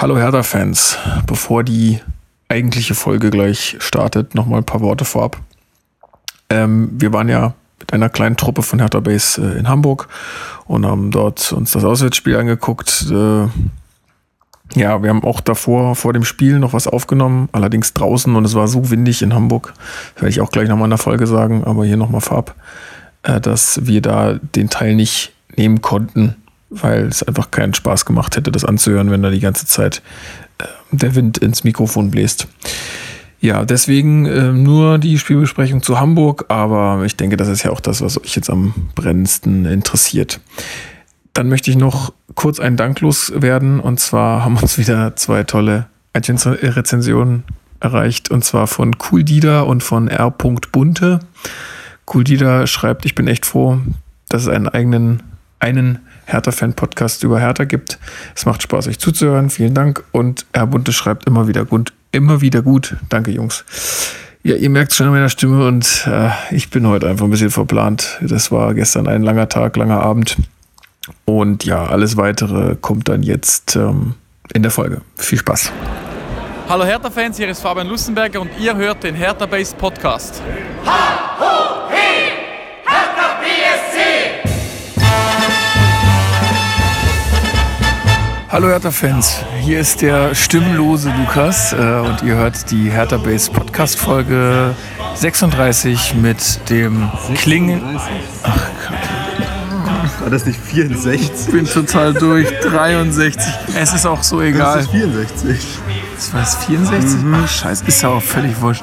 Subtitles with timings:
[0.00, 0.96] Hallo Hertha-Fans.
[1.26, 2.00] Bevor die
[2.48, 5.36] eigentliche Folge gleich startet, nochmal ein paar Worte vorab.
[6.48, 10.08] Ähm, wir waren ja mit einer kleinen Truppe von Hertha Base äh, in Hamburg
[10.64, 13.08] und haben dort uns das Auswärtsspiel angeguckt.
[13.10, 13.48] Äh,
[14.74, 18.54] ja, wir haben auch davor, vor dem Spiel noch was aufgenommen, allerdings draußen und es
[18.54, 19.74] war so windig in Hamburg,
[20.14, 22.54] werde ich auch gleich nochmal in der Folge sagen, aber hier nochmal vorab,
[23.22, 26.36] äh, dass wir da den Teil nicht nehmen konnten,
[26.70, 30.02] weil es einfach keinen Spaß gemacht hätte, das anzuhören, wenn da die ganze Zeit
[30.58, 32.48] äh, der Wind ins Mikrofon bläst.
[33.40, 37.80] Ja, deswegen äh, nur die Spielbesprechung zu Hamburg, aber ich denke, das ist ja auch
[37.80, 40.40] das, was euch jetzt am brennendsten interessiert.
[41.32, 45.86] Dann möchte ich noch kurz einen Dank loswerden und zwar haben uns wieder zwei tolle
[46.12, 47.44] iTunes-Rezensionen
[47.80, 50.30] erreicht und zwar von Cool Dida und von R.
[50.30, 51.20] Bunte.
[52.12, 53.78] Cool Dida schreibt, ich bin echt froh,
[54.28, 55.22] dass es einen eigenen,
[55.60, 56.00] einen
[56.32, 57.98] Hertha-Fan-Podcast über Hertha gibt.
[58.34, 59.50] Es macht Spaß, euch zuzuhören.
[59.50, 60.04] Vielen Dank.
[60.12, 61.92] Und Herr Bunte schreibt immer wieder gut.
[62.12, 62.96] Immer wieder gut.
[63.08, 63.64] Danke, Jungs.
[64.42, 67.50] Ja, ihr merkt schon an meiner Stimme und äh, ich bin heute einfach ein bisschen
[67.50, 68.18] verplant.
[68.22, 70.36] Das war gestern ein langer Tag, langer Abend.
[71.26, 74.14] Und ja, alles weitere kommt dann jetzt ähm,
[74.54, 75.02] in der Folge.
[75.16, 75.72] Viel Spaß.
[76.68, 80.40] Hallo Hertha-Fans, hier ist Fabian Lussenberger und ihr hört den Hertha-Based Podcast.
[80.86, 81.79] Ha, ho,
[88.52, 93.96] Hallo Hertha-Fans, hier ist der stimmlose Lukas äh, und ihr hört die Hertha Base Podcast
[93.96, 94.74] Folge
[95.14, 97.80] 36 mit dem Klingen.
[98.42, 100.20] Ach Gott.
[100.20, 101.30] War das nicht 64?
[101.46, 102.48] Ich bin total durch.
[102.62, 103.40] 63.
[103.80, 104.78] Es ist auch so egal.
[104.78, 105.78] Das ist 64.
[106.16, 107.22] Das war es 64?
[107.22, 107.34] Mhm.
[107.44, 108.82] Ach scheiße, ist ja auch völlig wurscht.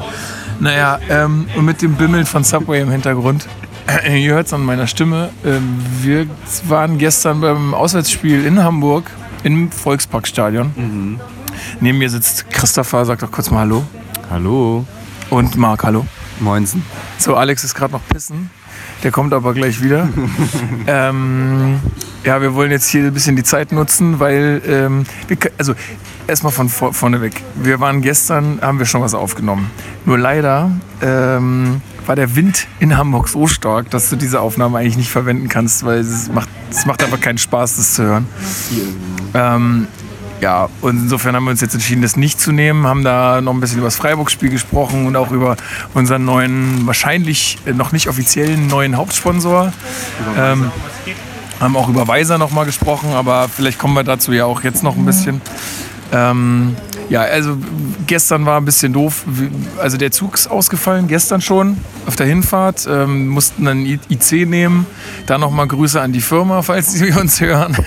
[0.61, 3.45] Naja, ähm, und mit dem Bimmeln von Subway im Hintergrund.
[4.09, 5.29] Ihr hört es an meiner Stimme.
[5.45, 6.25] Ähm, wir
[6.69, 9.11] waren gestern beim Auswärtsspiel in Hamburg
[9.43, 10.71] im Volksparkstadion.
[10.75, 11.19] Mhm.
[11.79, 13.83] Neben mir sitzt Christopher, sag doch kurz mal Hallo.
[14.29, 14.85] Hallo.
[15.29, 16.05] Und Marc, hallo.
[16.39, 16.83] Moinsen.
[17.17, 18.49] So, Alex ist gerade noch pissen.
[19.03, 20.07] Der kommt aber gleich wieder.
[20.87, 21.79] ähm,
[22.23, 25.73] ja, wir wollen jetzt hier ein bisschen die Zeit nutzen, weil, ähm, wir, also
[26.27, 27.41] erstmal von vor, vorne weg.
[27.55, 29.69] Wir waren gestern, haben wir schon was aufgenommen.
[30.05, 30.71] Nur leider
[31.01, 35.49] ähm, war der Wind in Hamburg so stark, dass du diese Aufnahme eigentlich nicht verwenden
[35.49, 38.27] kannst, weil es macht, es macht einfach keinen Spaß, das zu hören.
[39.33, 39.87] Ähm,
[40.41, 43.53] ja, und insofern haben wir uns jetzt entschieden, das nicht zu nehmen, haben da noch
[43.53, 45.57] ein bisschen über das Freiburg-Spiel gesprochen und auch über
[45.93, 49.73] unseren neuen, wahrscheinlich noch nicht offiziellen neuen Hauptsponsor.
[50.37, 50.71] Ähm,
[51.59, 54.83] haben auch über Weiser noch mal gesprochen, aber vielleicht kommen wir dazu ja auch jetzt
[54.83, 55.41] noch ein bisschen.
[56.11, 56.75] Ähm,
[57.09, 57.57] ja, also
[58.05, 59.23] gestern war ein bisschen doof.
[59.79, 62.87] Also der Zug ist ausgefallen, gestern schon auf der Hinfahrt.
[62.89, 64.85] Ähm, mussten einen IC nehmen.
[65.25, 67.77] Da nochmal Grüße an die Firma, falls sie uns hören,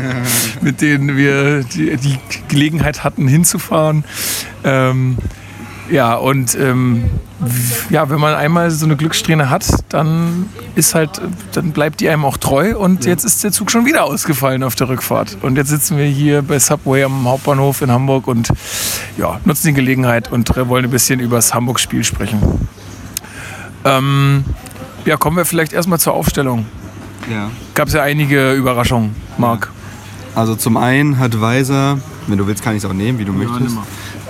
[0.60, 4.04] mit denen wir die, die, Gelegenheit hatten, hinzufahren.
[4.64, 5.16] Ähm,
[5.90, 7.10] ja, und ähm,
[7.88, 11.20] ja, wenn man einmal so eine Glückssträhne hat, dann ist halt,
[11.52, 14.74] dann bleibt die einem auch treu und jetzt ist der Zug schon wieder ausgefallen auf
[14.74, 15.38] der Rückfahrt.
[15.42, 18.48] Und jetzt sitzen wir hier bei Subway am Hauptbahnhof in Hamburg und
[19.16, 22.68] ja, nutzen die Gelegenheit und wollen ein bisschen über das Hamburg-Spiel sprechen.
[23.84, 24.44] Ähm,
[25.04, 26.66] ja, kommen wir vielleicht erstmal zur Aufstellung.
[27.30, 27.50] Ja.
[27.74, 29.70] Gab es ja einige Überraschungen, Marc.
[30.34, 33.32] Also zum einen hat Weiser, wenn du willst, kann ich es auch nehmen, wie du
[33.32, 33.76] ja, möchtest.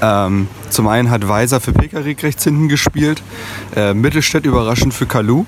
[0.02, 3.22] Ähm, zum einen hat Weiser für Pekarik rechts hinten gespielt,
[3.76, 5.44] äh, Mittelstädt überraschend für Kalu.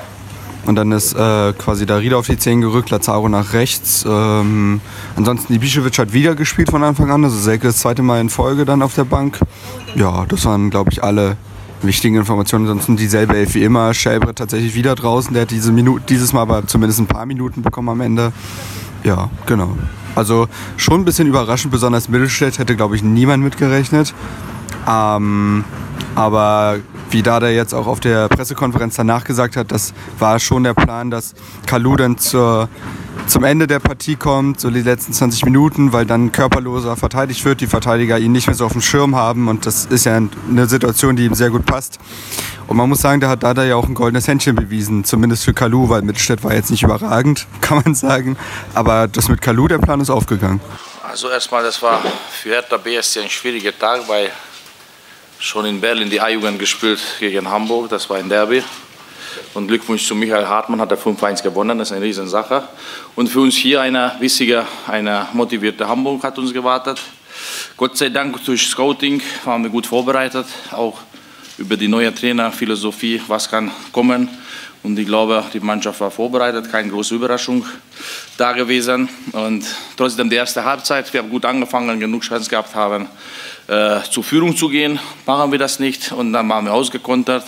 [0.65, 4.05] Und dann ist äh, quasi Darida auf die 10 gerückt, Lazaro nach rechts.
[4.09, 4.81] Ähm,
[5.17, 8.65] ansonsten Ibišević hat wieder gespielt von Anfang an, also Selke das zweite Mal in Folge
[8.65, 9.41] dann auf der Bank.
[9.97, 11.37] Ja, das waren, glaube ich, alle
[11.83, 12.67] wichtigen Informationen.
[12.67, 13.93] Ansonsten dieselbe Elf wie immer.
[13.93, 15.33] Schäbre tatsächlich wieder draußen.
[15.33, 18.33] Der hat diese Minute, dieses Mal aber zumindest ein paar Minuten bekommen am Ende.
[19.05, 19.77] Ja, genau.
[20.15, 24.15] Also schon ein bisschen überraschend, besonders Mittelstädt hätte, glaube ich, niemand mitgerechnet.
[24.89, 25.65] Ähm,
[26.15, 26.79] aber
[27.13, 31.11] wie Dada jetzt auch auf der Pressekonferenz danach gesagt hat, das war schon der Plan,
[31.11, 31.35] dass
[31.67, 32.69] Kalu dann zur,
[33.27, 37.61] zum Ende der Partie kommt, so die letzten 20 Minuten, weil dann körperloser verteidigt wird,
[37.61, 40.67] die Verteidiger ihn nicht mehr so auf dem Schirm haben und das ist ja eine
[40.67, 41.99] Situation, die ihm sehr gut passt.
[42.67, 45.53] Und man muss sagen, da hat Dada ja auch ein goldenes Händchen bewiesen, zumindest für
[45.53, 48.37] Kalu, weil Mittelstädt war jetzt nicht überragend, kann man sagen.
[48.75, 50.61] Aber das mit Kalu, der Plan ist aufgegangen.
[51.03, 52.01] Also erstmal, das war
[52.31, 54.31] für Hertha BSC ein schwieriger Tag, weil
[55.43, 58.63] schon in Berlin die A-Jugend gespielt gegen Hamburg, das war ein Derby.
[59.55, 62.63] Und Glückwunsch zu Michael Hartmann, hat er 5-1 gewonnen, das ist eine Riesensache.
[63.17, 67.01] Und für uns hier eine wichtige, eine motivierte Hamburg hat uns gewartet.
[67.77, 71.01] Gott sei Dank durch Scouting waren wir gut vorbereitet, auch
[71.59, 74.29] über die neue Trainerphilosophie, was kann kommen.
[74.85, 77.67] Und ich glaube, die Mannschaft war vorbereitet, keine große Überraschung
[78.37, 79.09] da gewesen.
[79.33, 79.65] Und
[79.97, 83.09] trotzdem die erste Halbzeit, wir haben gut angefangen, genug Chance gehabt haben,
[83.69, 84.99] äh, zur Führung zu gehen.
[85.27, 87.45] Machen wir das nicht und dann waren wir ausgekontert.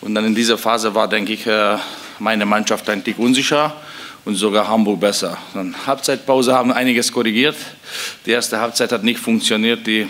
[0.00, 1.76] Und dann in dieser Phase war, denke ich, äh,
[2.18, 3.74] meine Mannschaft ein Tick unsicher
[4.24, 5.36] und sogar Hamburg besser.
[5.54, 7.56] Dann Halbzeitpause haben einiges korrigiert.
[8.24, 9.86] Die erste Halbzeit hat nicht funktioniert.
[9.86, 10.08] Die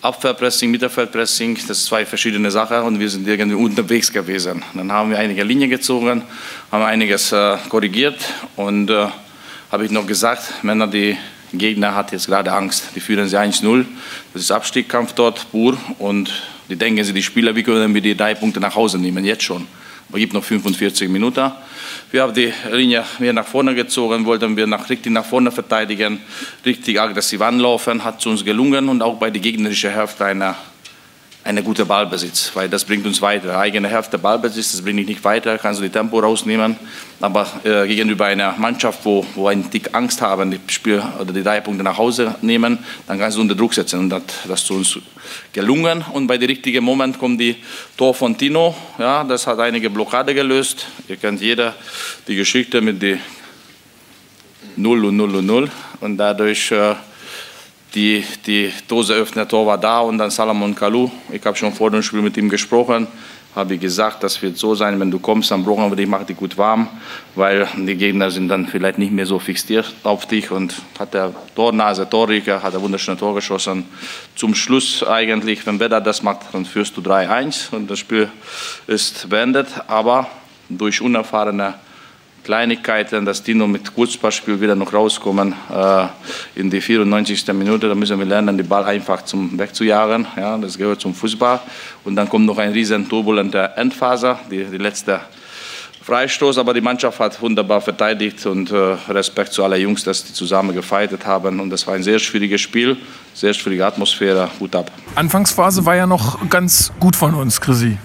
[0.00, 4.62] Abwehrpressing, Mittelfeldpressing, das sind zwei verschiedene Sachen und wir sind irgendwie unterwegs gewesen.
[4.74, 6.22] Dann haben wir einige Linien gezogen,
[6.70, 8.18] haben einiges äh, korrigiert
[8.56, 9.06] und äh,
[9.72, 11.16] habe ich noch gesagt, Männer, die
[11.58, 12.90] Gegner hat jetzt gerade Angst.
[12.94, 13.84] Die führen sie 1-0.
[14.32, 16.32] Das ist Abstiegskampf dort pur und
[16.68, 19.42] die denken sie, die Spieler, wie können wir die drei Punkte nach Hause nehmen, jetzt
[19.42, 19.66] schon.
[20.10, 21.50] Es gibt noch 45 Minuten.
[22.10, 26.20] Wir haben die Linie mehr nach vorne gezogen, wollten wir nach, richtig nach vorne verteidigen,
[26.64, 30.54] richtig aggressiv anlaufen, hat es uns gelungen und auch bei der gegnerischen Hälfte eine
[31.44, 33.58] eine gute Ballbesitz, weil das bringt uns weiter.
[33.58, 36.76] Eigene Hälfte Ballbesitz, das bringt dich nicht weiter, kannst du die Tempo rausnehmen.
[37.20, 41.42] Aber äh, gegenüber einer Mannschaft, wo, wo ein Dick Angst haben, die Spiel oder die
[41.42, 44.00] drei Punkte nach Hause nehmen, dann kannst du unter Druck setzen.
[44.00, 44.98] Und das, das ist uns
[45.52, 46.02] gelungen.
[46.12, 47.56] Und bei dem richtigen Moment kommt die
[47.96, 48.74] Tor von Tino.
[48.98, 50.86] Ja, das hat einige Blockade gelöst.
[51.08, 51.74] Ihr kennt jeder
[52.26, 53.18] die Geschichte mit die
[54.76, 55.70] 0 und 0 und 0.
[56.00, 56.94] Und dadurch äh,
[57.94, 61.10] die, die Dose öffnet, Tor war da und dann Salomon Kalou.
[61.30, 63.06] Ich habe schon vor dem Spiel mit ihm gesprochen,
[63.54, 66.36] habe gesagt, das wird so sein, wenn du kommst, dann brauchen wir dich, mach dich
[66.36, 66.88] gut warm,
[67.36, 71.32] weil die Gegner sind dann vielleicht nicht mehr so fixiert auf dich und hat der
[71.54, 73.84] Tornase, Torrieger, hat ein wunderschönes Tor geschossen.
[74.34, 78.28] Zum Schluss eigentlich, wenn Beda das macht, dann führst du 3-1 und das Spiel
[78.88, 80.26] ist beendet, aber
[80.68, 81.74] durch unerfahrene
[82.44, 86.06] Kleinigkeiten, dass die noch mit Kurzpassspiel wieder noch rauskommen äh,
[86.54, 87.46] in die 94.
[87.54, 87.88] Minute.
[87.88, 90.26] Da müssen wir lernen, den Ball einfach zum wegzujagen.
[90.36, 91.60] Ja, das gehört zum Fußball.
[92.04, 95.20] Und dann kommt noch ein riesen turbulenter Endphase, die, die letzte
[96.02, 98.76] Freistoß, aber die Mannschaft hat wunderbar verteidigt und äh,
[99.08, 101.60] Respekt zu allen Jungs, dass die zusammen gefeitet haben.
[101.60, 102.98] Und das war ein sehr schwieriges Spiel,
[103.32, 104.50] sehr schwierige Atmosphäre.
[104.60, 104.92] Hut ab.
[105.14, 107.96] Anfangsphase war ja noch ganz gut von uns, Chrissy.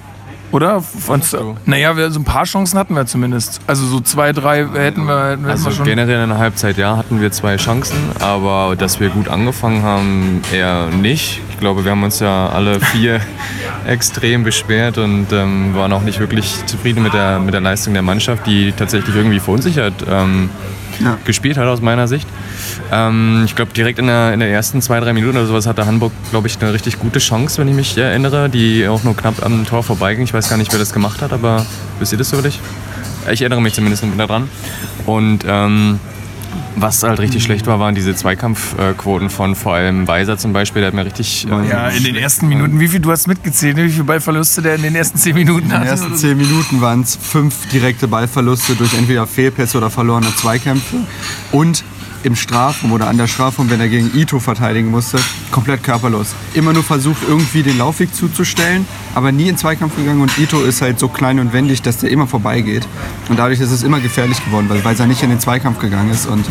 [0.52, 0.82] Oder?
[0.82, 1.56] Fandst du?
[1.66, 3.60] Naja, wir, so ein paar Chancen hatten wir zumindest.
[3.68, 5.86] Also so zwei, drei hätten wir, hätten also wir schon.
[5.86, 10.42] generell in der Halbzeit, ja, hatten wir zwei Chancen, aber dass wir gut angefangen haben,
[10.52, 11.42] eher nicht.
[11.52, 13.22] Ich glaube, wir haben uns ja alle vier
[13.88, 18.04] extrem beschwert und ähm, waren auch nicht wirklich zufrieden mit der, mit der Leistung der
[18.04, 20.50] Mannschaft, die tatsächlich irgendwie verunsichert ähm,
[21.00, 21.18] ja.
[21.26, 22.28] gespielt hat aus meiner Sicht.
[22.92, 25.86] Ähm, ich glaube, direkt in der, in der ersten zwei, drei Minuten oder sowas hatte
[25.86, 29.44] Hamburg, glaube ich, eine richtig gute Chance, wenn ich mich erinnere, die auch nur knapp
[29.44, 30.24] am Tor vorbeiging.
[30.24, 31.66] Ich weiß gar nicht, wer das gemacht hat, aber
[32.00, 32.60] wisst ihr das wirklich?
[33.32, 34.50] Ich erinnere mich zumindest daran.
[35.06, 36.00] Und ähm,
[36.76, 40.82] was halt richtig schlecht war, waren diese Zweikampfquoten von vor allem Weiser zum Beispiel.
[40.82, 41.48] Der hat mir richtig.
[41.50, 42.80] Ähm, ja, in den ersten Minuten.
[42.80, 43.78] Wie viel du hast mitgezählt?
[43.78, 45.76] Wie viele Ballverluste der in den ersten zehn Minuten hatte?
[45.76, 50.34] In den ersten zehn Minuten waren es fünf direkte Ballverluste durch entweder Fehlpässe oder verlorene
[50.36, 50.98] Zweikämpfe.
[51.52, 51.84] Und
[52.24, 55.20] im Strafraum oder an der Strafraum, wenn er gegen Ito verteidigen musste,
[55.52, 56.36] komplett körperlos.
[56.54, 58.86] Immer nur versucht, irgendwie den Laufweg zuzustellen,
[59.16, 60.22] aber nie in Zweikampf gegangen.
[60.22, 62.88] Und Ito ist halt so klein und wendig, dass der immer vorbeigeht.
[63.30, 66.26] Und dadurch ist es immer gefährlich geworden, weil Weiser nicht in den Zweikampf gegangen ist.
[66.26, 66.46] Und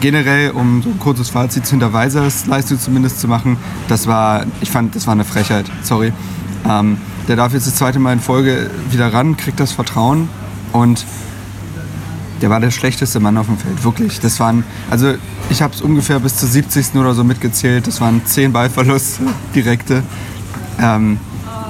[0.00, 3.56] generell, um so ein kurzes Fazit hinter Weisers Leistung zumindest zu machen,
[3.88, 5.66] das war, ich fand, das war eine Frechheit.
[5.82, 6.12] Sorry.
[6.68, 6.98] Ähm,
[7.28, 10.30] der darf jetzt das zweite Mal in Folge wieder ran, kriegt das Vertrauen
[10.72, 11.04] und
[12.40, 14.20] der war der schlechteste Mann auf dem Feld, wirklich.
[14.20, 15.14] Das waren, also
[15.50, 16.94] ich habe es ungefähr bis zur 70.
[16.94, 17.86] oder so mitgezählt.
[17.86, 19.22] Das waren 10 Ballverluste,
[19.54, 20.02] direkte.
[20.80, 21.18] Ähm,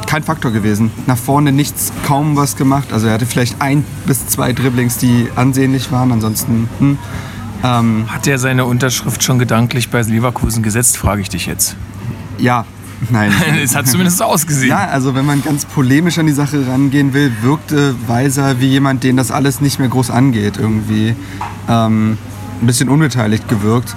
[0.06, 0.90] kein Faktor gewesen.
[1.06, 2.92] Nach vorne nichts, kaum was gemacht.
[2.92, 6.12] Also er hatte vielleicht ein bis zwei Dribblings, die ansehnlich waren.
[6.12, 6.68] Ansonsten.
[6.78, 6.98] Hm.
[7.62, 11.76] Ähm, Hat er seine Unterschrift schon gedanklich bei Leverkusen gesetzt, frage ich dich jetzt.
[12.38, 12.64] Ja,
[13.10, 13.32] Nein.
[13.62, 14.70] es hat zumindest so ausgesehen.
[14.70, 19.04] Ja, also wenn man ganz polemisch an die Sache rangehen will, wirkte Weiser wie jemand,
[19.04, 20.56] den das alles nicht mehr groß angeht.
[20.58, 21.14] Irgendwie
[21.68, 22.18] ähm,
[22.60, 23.94] ein bisschen unbeteiligt gewirkt.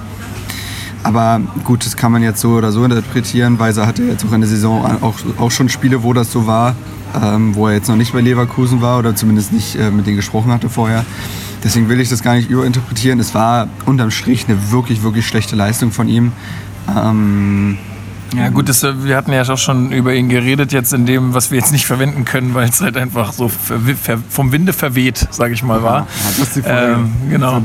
[1.03, 3.57] Aber gut, das kann man jetzt so oder so interpretieren.
[3.57, 6.75] Weiser hatte jetzt auch in der Saison auch, auch schon Spiele, wo das so war,
[7.19, 10.17] ähm, wo er jetzt noch nicht bei Leverkusen war oder zumindest nicht äh, mit denen
[10.17, 11.03] gesprochen hatte vorher.
[11.63, 13.19] Deswegen will ich das gar nicht überinterpretieren.
[13.19, 16.31] Es war unterm Strich eine wirklich, wirklich schlechte Leistung von ihm.
[16.95, 17.77] Ähm,
[18.35, 21.33] ja gut, das, äh, wir hatten ja auch schon über ihn geredet jetzt in dem,
[21.33, 25.53] was wir jetzt nicht verwenden können, weil es halt einfach so vom Winde verweht, sage
[25.53, 26.01] ich mal, war.
[26.01, 26.07] Ja,
[26.37, 26.93] das ist die Folge.
[26.93, 27.61] Ähm, genau.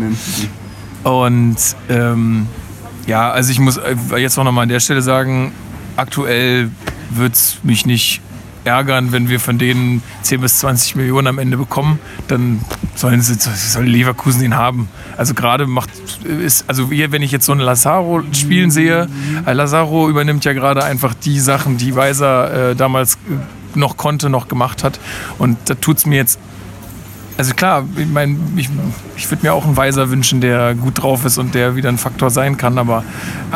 [1.04, 1.56] Und
[1.88, 2.46] ähm,
[3.06, 5.52] ja, also ich muss äh, jetzt auch nochmal an der Stelle sagen,
[5.96, 6.70] aktuell
[7.11, 8.20] wird es mich nicht
[8.66, 12.61] ärgern, wenn wir von denen 10 bis 20 Millionen am Ende bekommen, dann
[12.94, 14.88] sollen sie soll Leverkusen ihn haben.
[15.16, 15.90] Also gerade macht
[16.25, 19.08] ist also wenn ich jetzt so einen Lazaro spielen sehe,
[19.46, 23.18] äh, Lazaro übernimmt ja gerade einfach die Sachen, die Weiser äh, damals
[23.75, 24.99] noch konnte, noch gemacht hat
[25.38, 26.38] und da tut es mir jetzt
[27.38, 28.70] Also klar, ich meine, ich,
[29.16, 31.99] ich würde mir auch einen Weiser wünschen, der gut drauf ist und der wieder ein
[31.99, 33.04] Faktor sein kann, aber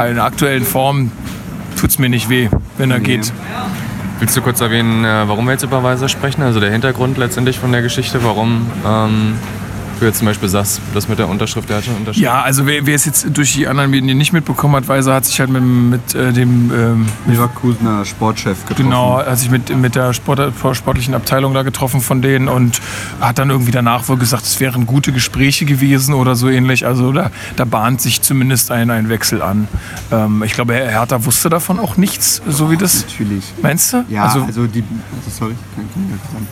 [0.09, 1.11] in der aktuellen Form
[1.77, 3.05] tut es mir nicht weh, wenn er Nee.
[3.05, 3.33] geht.
[4.21, 6.43] Willst du kurz erwähnen, äh, warum wir jetzt über Weiser sprechen?
[6.43, 9.39] Also der Hintergrund letztendlich von der Geschichte, warum ähm,
[10.01, 12.25] du jetzt zum Beispiel sagst, das mit der Unterschrift, der hat schon unterschrieben.
[12.25, 15.25] Ja, also wer, wer es jetzt durch die anderen Medien nicht mitbekommen hat, Weiser hat
[15.25, 18.85] sich halt mit, mit äh, dem ähm, Leverkusener Sportchef getroffen.
[18.85, 22.81] Genau, hat sich mit, mit der Sport, sportlichen Abteilung da getroffen von denen und
[23.21, 26.87] hat dann irgendwie danach wohl gesagt, es wären gute Gespräche gewesen oder so ähnlich.
[26.87, 29.69] Also da, da bahnt sich zumindest ein, ein Wechsel an.
[30.11, 33.07] Ähm, ich glaube, Herr Hertha wusste davon auch nichts, so wie das.
[33.07, 33.45] Natürlich.
[33.63, 34.05] Meinst du?
[34.09, 34.83] Ja, also, also, die.
[35.17, 36.47] Also sorry, kann ich nicht sagen.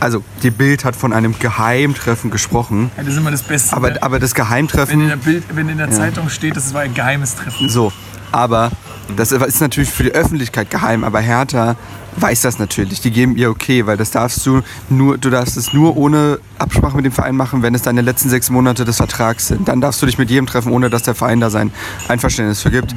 [0.00, 2.90] Also, die Bild hat von einem Geheimtreffen gesprochen.
[2.96, 3.76] ja, das ist immer das Beste.
[3.76, 4.02] Aber, ne?
[4.02, 5.08] aber das wenn in Geheimtreffen.
[5.08, 7.68] der, Bild, wenn in der Zeitung steht, das war ein geheimes Treffen.
[7.68, 7.92] So,
[8.32, 8.70] aber
[9.16, 11.76] das ist natürlich für die Öffentlichkeit geheim, aber Hertha
[12.20, 13.00] weiß das natürlich.
[13.00, 16.96] Die geben ihr okay, weil das darfst du nur, du darfst es nur ohne Absprache
[16.96, 19.68] mit dem Verein machen, wenn es deine letzten sechs Monate des Vertrags sind.
[19.68, 21.72] Dann darfst du dich mit jedem treffen, ohne dass der Verein da sein
[22.08, 22.94] Einverständnis vergibt.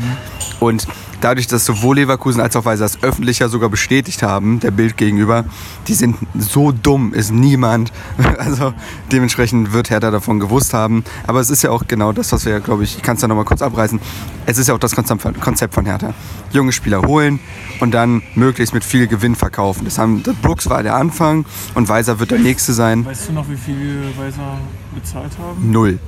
[0.60, 0.88] Und
[1.22, 4.98] dadurch, dass sowohl Leverkusen als auch Weiser das öffentlich ja sogar bestätigt haben, der Bild
[4.98, 5.46] gegenüber,
[5.88, 7.92] die sind so dumm, ist niemand.
[8.38, 8.74] Also
[9.12, 11.04] dementsprechend wird Hertha davon gewusst haben.
[11.28, 13.28] Aber es ist ja auch genau das, was wir, glaube ich, ich kann es da
[13.28, 14.00] nochmal kurz abreißen.
[14.46, 16.14] Es ist ja auch das Konzept von- Konzept von Hertha.
[16.52, 17.40] Junge Spieler holen
[17.80, 19.86] und dann möglichst mit viel Gewinn verkaufen.
[19.86, 23.06] Das haben, Brooks war der Anfang und Weiser wird der nächste sein.
[23.06, 24.58] Weißt du noch, wie viel Weiser
[24.96, 25.72] bezahlt haben?
[25.72, 26.00] Null.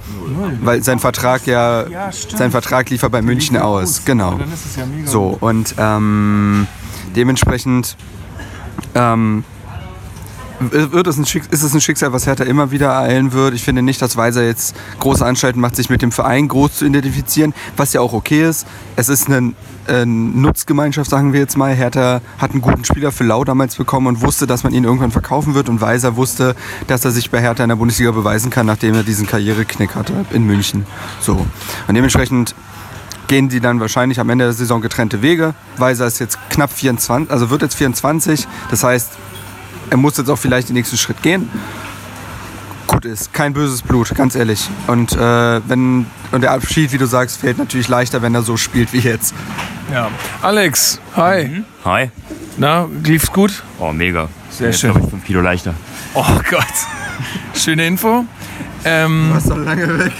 [0.61, 4.05] Weil sein Vertrag ja, Ja, sein Vertrag lief er bei München aus.
[4.05, 4.31] Genau.
[4.39, 5.07] Dann ist es ja mega.
[5.07, 6.65] So, und ähm,
[7.15, 7.95] dementsprechend
[8.95, 9.43] ähm,
[10.59, 13.53] wird es ein Schicksal, ist es ein Schicksal, was Hertha immer wieder ereilen wird.
[13.53, 16.85] Ich finde nicht, dass Weiser jetzt große Anstalten macht, sich mit dem Verein groß zu
[16.85, 18.65] identifizieren, was ja auch okay ist.
[18.95, 19.53] Es ist eine,
[19.87, 21.73] äh, Nutzgemeinschaft, sagen wir jetzt mal.
[21.73, 25.11] Hertha hat einen guten Spieler für Lau damals bekommen und wusste, dass man ihn irgendwann
[25.11, 25.69] verkaufen wird.
[25.69, 26.55] Und Weiser wusste,
[26.87, 30.25] dass er sich bei Hertha in der Bundesliga beweisen kann, nachdem er diesen Karriereknick hatte
[30.31, 30.85] in München.
[31.19, 31.45] So.
[31.87, 32.55] Und dementsprechend
[33.27, 35.55] gehen die dann wahrscheinlich am Ende der Saison getrennte Wege.
[35.77, 38.47] Weiser ist jetzt knapp 24, also wird jetzt 24.
[38.69, 39.11] Das heißt,
[39.89, 41.49] er muss jetzt auch vielleicht den nächsten Schritt gehen.
[42.87, 44.69] Gut ist, kein böses Blut, ganz ehrlich.
[44.87, 45.17] Und, äh,
[45.67, 48.99] wenn, und der Abschied, wie du sagst, fällt natürlich leichter, wenn er so spielt wie
[48.99, 49.33] jetzt.
[49.91, 50.09] Ja.
[50.41, 51.63] Alex, hi.
[51.83, 52.11] Hi.
[52.57, 53.63] Na, lief's gut?
[53.79, 54.29] Oh, mega.
[54.49, 54.91] Sehr Jetzt schön.
[54.91, 55.73] ich 5 Kilo leichter.
[56.13, 56.63] Oh Gott.
[57.53, 58.25] Schöne Info.
[58.85, 60.13] Ähm, warst doch lange weg.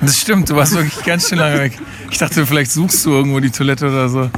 [0.00, 1.78] das stimmt, du warst wirklich ganz schön lange weg.
[2.14, 4.30] Ich dachte, vielleicht suchst du irgendwo die Toilette oder so.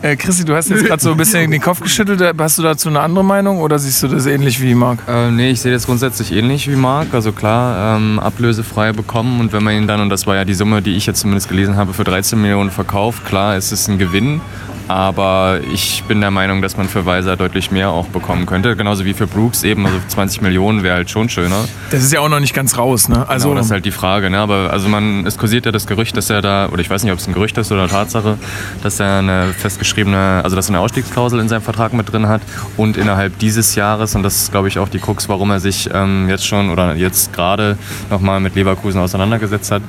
[0.00, 2.22] Äh, Christi, du hast jetzt gerade so ein bisschen den Kopf geschüttelt.
[2.38, 5.00] Hast du dazu eine andere Meinung oder siehst du das ähnlich wie Marc?
[5.06, 7.12] Äh, nee, ich sehe das grundsätzlich ähnlich wie Marc.
[7.12, 10.54] Also klar, ähm, ablösefrei bekommen und wenn man ihn dann, und das war ja die
[10.54, 13.98] Summe, die ich jetzt zumindest gelesen habe, für 13 Millionen verkauft, klar, ist es ein
[13.98, 14.40] Gewinn.
[14.88, 18.74] Aber ich bin der Meinung, dass man für Weiser deutlich mehr auch bekommen könnte.
[18.74, 19.86] Genauso wie für Brooks eben.
[19.86, 21.64] Also 20 Millionen wäre halt schon schöner.
[21.90, 23.28] Das ist ja auch noch nicht ganz raus, ne?
[23.28, 24.30] Also, Genau, das ist halt die Frage.
[24.30, 24.38] Ne?
[24.38, 27.12] Aber also man, es kursiert ja das Gerücht, dass er da, oder ich weiß nicht,
[27.12, 28.38] ob es ein Gerücht ist oder Tatsache,
[28.82, 32.40] dass er eine festgeschriebene, also dass er eine Ausstiegsklausel in seinem Vertrag mit drin hat
[32.76, 35.88] und innerhalb dieses Jahres, und das ist glaube ich auch die Krux, warum er sich
[35.92, 37.76] ähm, jetzt schon oder jetzt gerade
[38.10, 39.82] nochmal mit Leverkusen auseinandergesetzt hat,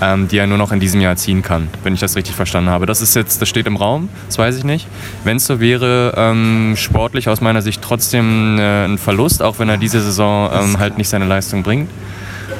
[0.00, 2.70] ähm, die er nur noch in diesem Jahr ziehen kann, wenn ich das richtig verstanden
[2.70, 2.86] habe.
[2.86, 4.86] Das ist jetzt, das steht im Raum, das weiß ich nicht.
[5.24, 9.68] Wenn es so wäre, ähm, sportlich aus meiner Sicht trotzdem äh, ein Verlust, auch wenn
[9.68, 11.90] er diese Saison ähm, halt nicht seine Leistung bringt.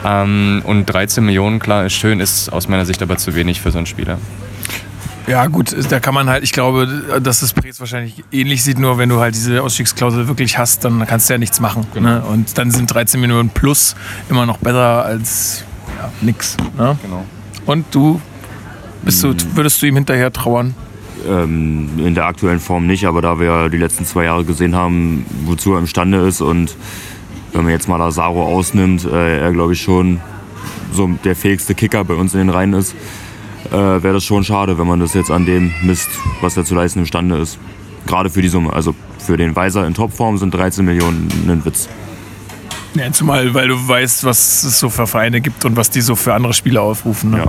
[0.04, 3.70] Ähm, und 13 Millionen, klar, ist schön, ist aus meiner Sicht aber zu wenig für
[3.70, 4.18] so einen Spieler.
[5.28, 8.98] ja gut, da kann man halt, ich glaube, dass das Prez wahrscheinlich ähnlich sieht, nur
[8.98, 11.86] wenn du halt diese Ausstiegsklausel wirklich hast, dann kannst du ja nichts machen.
[11.94, 12.20] Ne?
[12.22, 13.94] Und dann sind 13 Millionen plus
[14.28, 15.62] immer noch besser als
[15.96, 16.56] ja, nix.
[16.76, 16.98] Ne?
[17.00, 17.24] Genau.
[17.64, 18.20] Und du,
[19.04, 20.74] bist du, würdest du ihm hinterher trauern?
[21.28, 25.25] Ähm, in der aktuellen Form nicht, aber da wir die letzten zwei Jahre gesehen haben,
[25.44, 26.76] wozu er imstande ist und
[27.52, 30.20] wenn man jetzt mal Lazaro ausnimmt, äh, er glaube ich schon
[30.92, 32.94] so der fähigste Kicker bei uns in den Reihen ist,
[33.70, 36.75] äh, wäre das schon schade, wenn man das jetzt an dem misst, was er zu
[36.75, 37.58] leisten imstande ist.
[38.06, 38.73] Gerade für die Summe.
[38.73, 41.88] Also für den Weiser in Topform sind 13 Millionen ein Witz.
[42.94, 46.16] Ja, zumal, weil du weißt, was es so für Vereine gibt und was die so
[46.16, 47.30] für andere Spieler aufrufen.
[47.30, 47.38] Ne?
[47.38, 47.46] Ja.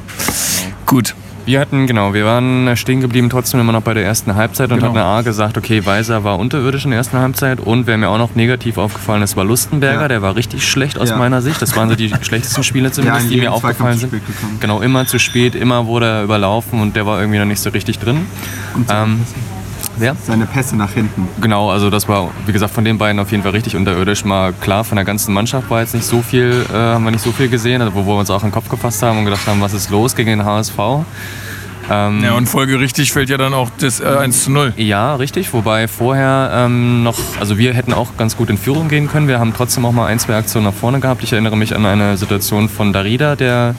[0.85, 1.15] Gut.
[1.47, 4.79] Wir hatten, genau, wir waren stehen geblieben trotzdem immer noch bei der ersten Halbzeit und
[4.79, 4.89] Genau.
[4.89, 8.17] hatten A gesagt, okay, Weiser war unterirdisch in der ersten Halbzeit und wer mir auch
[8.17, 10.07] noch negativ aufgefallen ist, war Lustenberger, Ja.
[10.09, 11.15] der war richtig schlecht aus Ja.
[11.15, 11.61] meiner Sicht.
[11.61, 14.13] Das waren so die schlechtesten Spiele zumindest, in die mir aufgefallen sind.
[14.59, 17.69] Genau, immer zu spät, immer wurde er überlaufen und der war irgendwie noch nicht so
[17.69, 18.25] richtig drin.
[18.91, 19.21] Ähm,
[19.99, 20.15] wer?
[20.15, 21.27] Seine Pässe nach hinten.
[21.41, 24.25] Genau, also das war, wie gesagt, von den beiden auf jeden Fall richtig unterirdisch.
[24.25, 27.23] Mal klar, von der ganzen Mannschaft war jetzt nicht so viel, äh, haben wir nicht
[27.23, 29.45] so viel gesehen, also wo wir uns auch in den Kopf gefasst haben und gedacht
[29.47, 30.77] haben, was ist los gegen den HSV.
[31.89, 34.73] Ähm, Ja, und folgerichtig fällt ja dann auch das äh, 1 zu 0.
[34.77, 35.53] Ja, richtig.
[35.53, 39.27] Wobei vorher ähm, noch, also wir hätten auch ganz gut in Führung gehen können.
[39.27, 41.23] Wir haben trotzdem auch mal ein, zwei Aktionen nach vorne gehabt.
[41.23, 43.75] Ich erinnere mich an eine Situation von Darida, der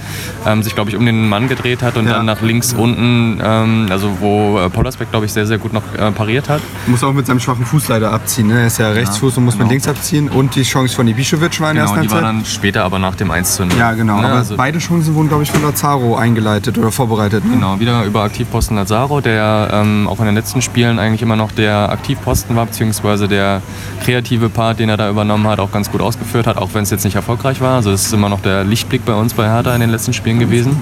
[0.47, 2.15] ähm, sich, glaube ich, um den Mann gedreht hat und Ja.
[2.15, 5.83] dann nach links unten, ähm, also wo äh, Pollersbeck, glaube ich, sehr, sehr gut noch
[5.99, 6.61] äh, pariert hat.
[6.87, 8.47] Muss auch mit seinem schwachen Fuß leider abziehen.
[8.49, 8.61] Ne?
[8.61, 9.71] Er ist ja Rechtsfuß und muss mit genau.
[9.71, 10.29] links abziehen.
[10.29, 12.23] Und die Chance von Ibišević war in der Genau, ersten die war Halbzeit.
[12.23, 13.77] dann später aber nach dem 1 zu 0.
[13.79, 14.21] Ja, genau.
[14.21, 17.45] Ne, Aber also- beide Chancen wurden, glaube ich, von Lazaro eingeleitet oder vorbereitet.
[17.45, 17.53] Ne?
[17.55, 21.53] Genau, wieder über Aktivposten Lazaro, der ähm, auch in den letzten Spielen eigentlich immer noch
[21.53, 23.63] der Aktivposten war, beziehungsweise der
[24.05, 26.91] kreative Part, den er da übernommen hat, auch ganz gut ausgeführt hat, auch wenn es
[26.91, 27.77] jetzt nicht erfolgreich war.
[27.77, 30.39] Also es ist immer noch der Lichtblick bei uns bei Hertha in den letzten Spielen
[30.39, 30.77] gewesen.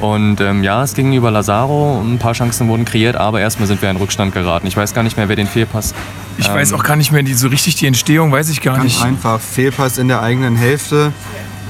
[0.00, 3.82] Und ähm, ja, es ging über Lazaro, ein paar Chancen wurden kreiert, aber erstmal sind
[3.82, 4.66] wir in Rückstand geraten.
[4.66, 5.94] Ich weiß gar nicht mehr, wer den Fehlpass.
[6.38, 8.76] Ich ähm, weiß auch gar nicht mehr, die, so richtig die Entstehung weiß ich gar
[8.76, 9.02] Ganz nicht.
[9.02, 9.40] einfach.
[9.40, 11.12] Fehlpass in der eigenen Hälfte.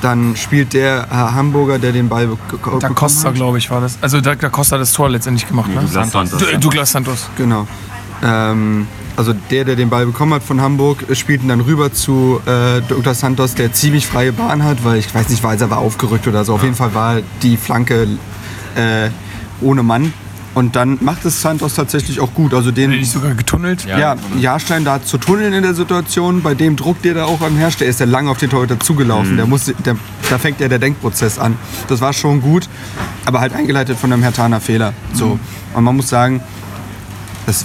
[0.02, 3.35] Dann spielt der äh, Hamburger, der den Ball bek- Da Costa, hat.
[3.35, 3.99] glaube ich, war das.
[4.00, 5.83] Also da, da Costa hat das Tor letztendlich gemacht, ne?
[5.83, 6.40] Douglas Santos.
[6.40, 7.28] Du- Douglas Santos.
[7.37, 7.66] Genau.
[8.23, 11.92] Ähm, also der, der den Ball bekommen hat von Hamburg, äh, spielt ihn dann rüber
[11.92, 15.78] zu äh, Douglas Santos, der ziemlich freie Bahn hat, weil ich weiß nicht, Weiser war
[15.78, 16.54] aufgerückt oder so.
[16.54, 18.07] Auf jeden Fall war die Flanke
[18.76, 19.11] äh,
[19.61, 20.12] ohne Mann.
[20.52, 22.54] Und dann macht es Santos tatsächlich auch gut.
[22.54, 23.85] Also den, Nicht sogar getunnelt.
[23.87, 27.57] ja, Jahrstein da zu tunneln in der Situation, bei dem Druck, der da auch am
[27.57, 29.37] herrscht, der ist ja lange auf den Torhüter zugelaufen.
[29.37, 29.97] Der muss, der,
[30.28, 31.57] da fängt ja der Denkprozess an.
[31.88, 32.69] Das war schon gut,
[33.26, 34.92] aber halt eingeleitet von einem Hertaner Fehler.
[35.12, 35.38] So.
[35.75, 36.40] Und man muss sagen,
[37.47, 37.64] das,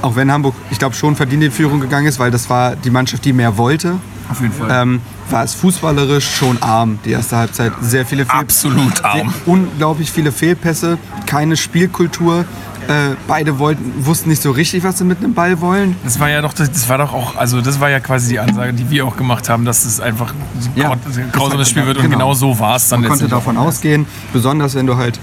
[0.00, 2.90] auch wenn Hamburg, ich glaube, schon verdient in Führung gegangen ist, weil das war die
[2.90, 3.98] Mannschaft, die mehr wollte,
[4.30, 4.68] Auf jeden Fall.
[4.70, 5.00] ähm,
[5.30, 7.72] war es fußballerisch schon arm, die erste Halbzeit.
[7.80, 9.32] Sehr viele Fehl Absolut arm.
[9.46, 12.44] unglaublich viele Fehlpässe, keine Spielkultur.
[12.86, 15.96] Äh, beide wollten, wussten nicht so richtig, was sie mit einem Ball wollen.
[16.04, 18.74] Das war ja doch, das, war doch auch, also das war ja quasi die Ansage,
[18.74, 20.94] die wir auch gemacht haben, dass es einfach ein Ja.
[21.32, 22.16] grausames Spiel wird und Genau.
[22.18, 23.68] genau so war es dann Man konnte davon auch.
[23.68, 24.04] ausgehen,
[24.34, 25.18] besonders wenn du halt.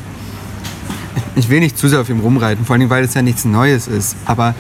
[1.36, 3.88] Ich will nicht zu sehr auf ihm rumreiten, vor allem weil es ja nichts Neues
[3.88, 4.16] ist.
[4.26, 4.56] Aber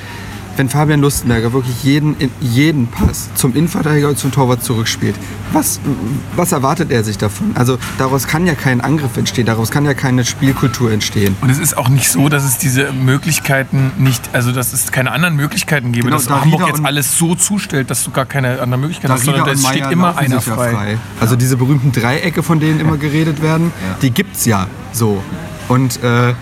[0.58, 5.16] wenn Fabian Lustenberger wirklich jeden, jeden Pass zum Innenverteidiger und zum Torwart zurückspielt,
[5.54, 5.80] was,
[6.36, 7.52] was erwartet er sich davon?
[7.56, 11.36] Also daraus kann ja kein Angriff entstehen, daraus kann ja keine Spielkultur entstehen.
[11.42, 15.12] Und es ist auch nicht so, dass es diese Möglichkeiten nicht, also dass es keine
[15.12, 18.62] anderen Möglichkeiten gäbe, Genau, dass Darida Hamburg jetzt alles so zustellt, dass du gar keine
[18.62, 20.98] andere Möglichkeit hast, sondern es steht immer einer ja frei.
[21.20, 25.24] Also diese berühmten Dreiecke, von denen immer geredet werden, die gibt's ja so.
[25.68, 26.34] Und äh,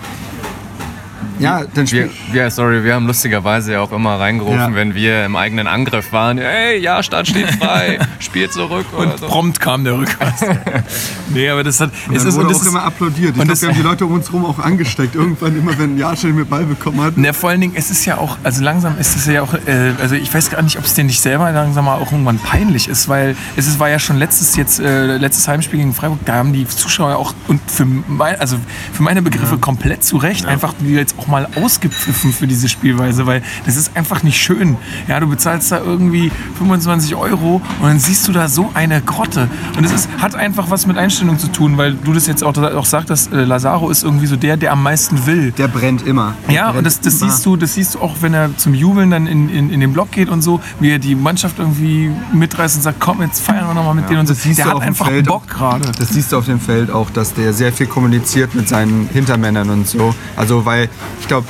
[1.40, 2.10] ja, dann Wir, spielt.
[2.32, 4.74] wir, sorry, wir haben lustigerweise ja auch immer reingerufen, Ja.
[4.74, 6.38] wenn wir im eigenen Angriff waren.
[6.38, 8.86] Hey, ja, Start steht frei, spielt zurück.
[8.96, 9.26] Und so.
[9.26, 10.40] prompt kam der Rückpass.
[11.30, 11.90] nee, aber das hat.
[12.12, 13.18] Es Es ist, wurde und das auch immer ist, applaudiert.
[13.20, 15.14] Ich und glaube, das- wir haben die Leute um uns herum auch angesteckt.
[15.14, 17.14] Irgendwann immer, wenn Jarstein mit Ball bekommen hat.
[17.16, 19.92] Na, vor allen Dingen, es ist ja auch, also langsam ist es ja auch, äh,
[20.00, 22.88] also ich weiß gar nicht, ob es dir nicht selber langsam mal auch irgendwann peinlich
[22.88, 26.34] ist, weil es ist, war ja schon letztes jetzt äh, letztes Heimspiel gegen Freiburg, da
[26.34, 28.56] haben die Zuschauer auch und für mein, also
[28.92, 33.26] für meine Begriffe komplett zu Recht einfach die jetzt auch mal ausgepfiffen für diese Spielweise,
[33.26, 34.76] weil das ist einfach nicht schön.
[35.08, 39.48] Ja, du bezahlst da irgendwie 25 Euro und dann siehst du da so eine Grotte
[39.76, 42.84] und es hat einfach was mit Einstellung zu tun, weil du das jetzt auch, auch
[42.84, 45.52] sagst, äh, Lazaro ist irgendwie so der, der am meisten will.
[45.52, 46.34] Der brennt immer.
[46.48, 49.26] Ja, und das, das, siehst du, das siehst du auch, wenn er zum Jubeln dann
[49.26, 52.82] in, in, in den Block geht und so, wie er die Mannschaft irgendwie mitreißt und
[52.82, 54.34] sagt, komm, jetzt feiern wir nochmal mit denen und so.
[54.34, 55.92] Das siehst Der du hat auf dem einfach Feld Bock gerade.
[55.98, 59.70] Das siehst du auf dem Feld auch, dass der sehr viel kommuniziert mit seinen Hintermännern
[59.70, 60.14] und so.
[60.36, 60.88] Also, weil
[61.20, 61.46] ich glaube,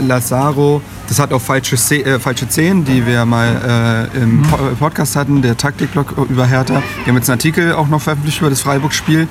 [0.00, 5.16] Lazaro, das hat auch falsche, äh, falsche Szenen, die wir mal äh, im po Podcast
[5.16, 6.74] hatten, der Taktikblog über Hertha.
[6.74, 9.28] Wir haben jetzt einen Artikel auch noch veröffentlicht über das Freiburg-Spiel.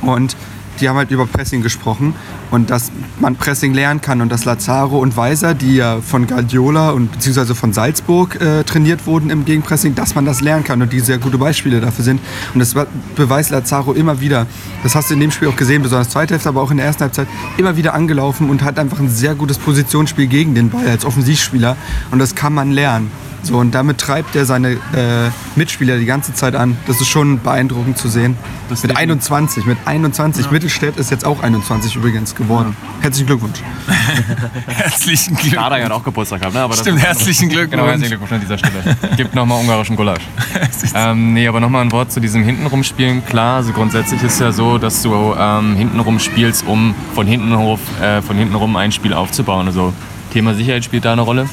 [0.00, 0.36] Und
[0.80, 2.14] die haben halt über Pressing gesprochen
[2.50, 6.90] und dass man Pressing lernen kann und dass Lazaro und Weiser, die ja von Guardiola
[6.90, 10.92] und beziehungsweise von Salzburg äh, trainiert wurden im Gegenpressing, dass man das lernen kann und
[10.92, 12.20] die sehr gute Beispiele dafür sind.
[12.54, 14.46] Und das be- beweist Lazaro immer wieder.
[14.82, 16.86] Das hast du in dem Spiel auch gesehen, besonders zweite Hälfte, aber auch in der
[16.86, 20.88] ersten Halbzeit immer wieder angelaufen und hat einfach ein sehr gutes Positionsspiel gegen den Ball
[20.88, 21.76] als Offensivspieler
[22.10, 23.10] und das kann man lernen.
[23.44, 26.76] So, und damit treibt er seine äh, Mitspieler die ganze Zeit an.
[26.86, 28.36] Das ist schon beeindruckend zu sehen.
[28.82, 30.50] Mit 21, mit 21.
[30.50, 32.76] Mittelstädt ist jetzt auch 21 übrigens geworden.
[33.00, 33.60] Herzlichen Glückwunsch.
[34.66, 35.54] Herzlichen Glückwunsch.
[35.54, 36.62] Kader ja auch Geburtstag gehabt, ne?
[36.62, 37.70] Aber Stimmt, herzlichen Glückwunsch.
[37.72, 38.96] Genau, herzlichen Glückwunsch an dieser Stelle.
[39.16, 40.22] Gibt nochmal ungarischen Gulasch.
[40.94, 43.24] ähm, nee, aber nochmal ein Wort zu diesem hintenrum spielen.
[43.26, 47.78] Klar, also grundsätzlich ist ja so, dass du ähm, hintenrum spielst, um von hinten, hoch,
[48.00, 49.66] äh, von hinten rum ein Spiel aufzubauen.
[49.66, 49.92] Also
[50.32, 51.48] Thema Sicherheit spielt da eine Rolle.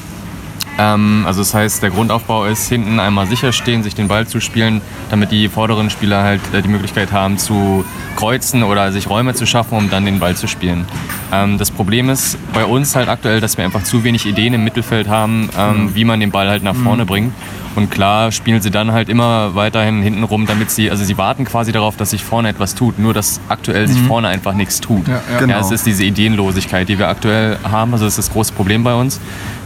[0.80, 4.40] Ähm, also das heißt, der Grundaufbau ist hinten einmal sicher stehen, sich den Ball zu
[4.40, 7.84] spielen, damit die vorderen Spieler halt äh, die Möglichkeit haben zu
[8.16, 10.86] kreuzen oder sich Räume zu schaffen, um dann den Ball zu spielen.
[11.32, 14.64] Ähm, das Problem ist bei uns halt aktuell, dass wir einfach zu wenig Ideen im
[14.64, 17.34] Mittelfeld haben, ähm, wie man den Ball halt nach vorne bringt.
[17.76, 21.44] Und klar spielen sie dann halt immer weiterhin hinten rum, damit sie, also sie warten
[21.44, 22.98] quasi darauf, dass sich vorne etwas tut.
[22.98, 25.06] Nur dass aktuell sich vorne einfach nichts tut.
[25.06, 25.38] Ja, ja.
[25.38, 25.60] Genau.
[25.60, 27.92] es ist diese Ideenlosigkeit, die wir aktuell haben.
[27.92, 29.20] Also das ist das große Problem bei uns.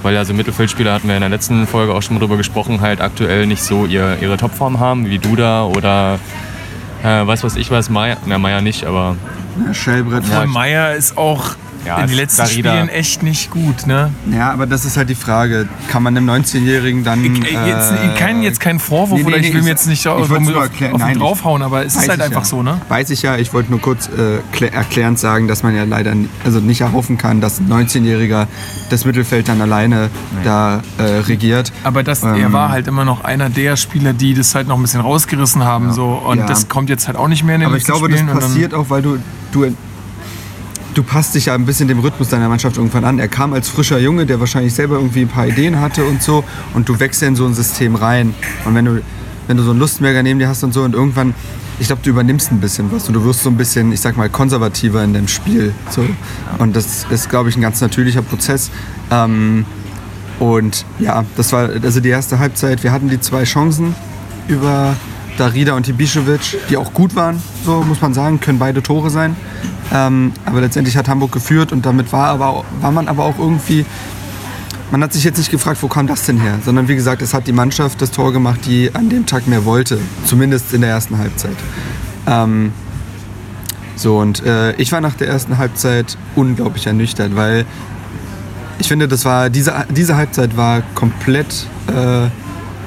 [0.05, 3.47] Weil also Mittelfeldspieler hatten wir in der letzten Folge auch schon drüber gesprochen, halt aktuell
[3.47, 6.19] nicht so ihr, ihre Topform haben, wie Duda oder
[7.03, 9.17] äh, weiß was ich was, Meier, na Meier nicht, aber
[9.73, 10.25] Schellbrett.
[10.29, 11.55] Und Meier ist auch
[11.87, 12.71] Ja, in den letzten Darida.
[12.73, 14.11] Spielen echt nicht gut, ne?
[14.33, 15.69] Ja, aber das ist halt die Frage.
[15.89, 17.23] Kann man einem 19-Jährigen dann.
[17.23, 19.69] Ich, äh, jetzt, äh, kein, jetzt kein Vorwurf nee, nee, oder ich nee, will mir
[19.69, 20.95] jetzt nicht ich auf, erklären.
[20.95, 22.45] auf ihn Nein, draufhauen, aber es ist halt einfach ja.
[22.47, 22.81] so, ne?
[22.89, 26.15] Weiß ich ja, ich wollte nur kurz äh, klä- erklärend sagen, dass man ja leider
[26.45, 28.47] also nicht erhoffen kann, dass ein 19-Jähriger
[28.89, 30.09] das Mittelfeld dann alleine
[30.43, 31.71] da äh, regiert.
[31.85, 34.77] Aber das, Ähm, er war halt immer noch einer der Spieler, die das halt noch
[34.77, 35.93] ein bisschen rausgerissen haben.
[35.93, 36.07] So.
[36.07, 36.47] Und Ja.
[36.47, 38.29] das kommt jetzt halt auch nicht mehr in den Aber ich glaube, das Spielen.
[38.35, 39.19] dann- passiert auch, weil du,
[39.55, 39.75] du,
[40.95, 43.19] du passt dich ja ein bisschen dem Rhythmus deiner Mannschaft irgendwann an.
[43.19, 46.45] Er kam als frischer Junge, der wahrscheinlich selber irgendwie ein paar Ideen hatte und so.
[46.75, 48.35] Und du wächst ja in so ein System rein.
[48.65, 49.03] Und wenn du,
[49.47, 51.35] wenn du so einen Lustmerger neben dir hast und so und irgendwann,
[51.79, 54.17] ich glaube, du übernimmst ein bisschen was und du wirst so ein bisschen, ich sag
[54.17, 55.73] mal, konservativer in dem Spiel.
[55.91, 56.05] So.
[56.59, 58.71] Und das ist, glaube ich, ein ganz natürlicher Prozess.
[59.11, 59.65] Ähm,
[60.39, 62.83] und ja, das war also die erste Halbzeit.
[62.83, 63.95] Wir hatten die zwei Chancen
[64.49, 64.97] über
[65.39, 69.37] Darida und Ibišević, die auch gut waren, so muss man sagen, können beide Tore sein.
[69.93, 73.85] Ähm, aber letztendlich hat Hamburg geführt und damit war, aber, war man aber auch irgendwie.
[74.91, 77.35] Man hat sich jetzt nicht gefragt, wo kam das denn her, sondern wie gesagt, es
[77.35, 80.91] hat die Mannschaft das Tor gemacht, die an dem Tag mehr wollte, zumindest in der
[80.91, 81.57] ersten Halbzeit.
[82.27, 82.73] Ähm,
[83.97, 87.65] so und äh, ich war nach der ersten Halbzeit unglaublich ernüchtert, weil
[88.79, 92.27] ich finde, das war diese, diese Halbzeit war komplett, äh,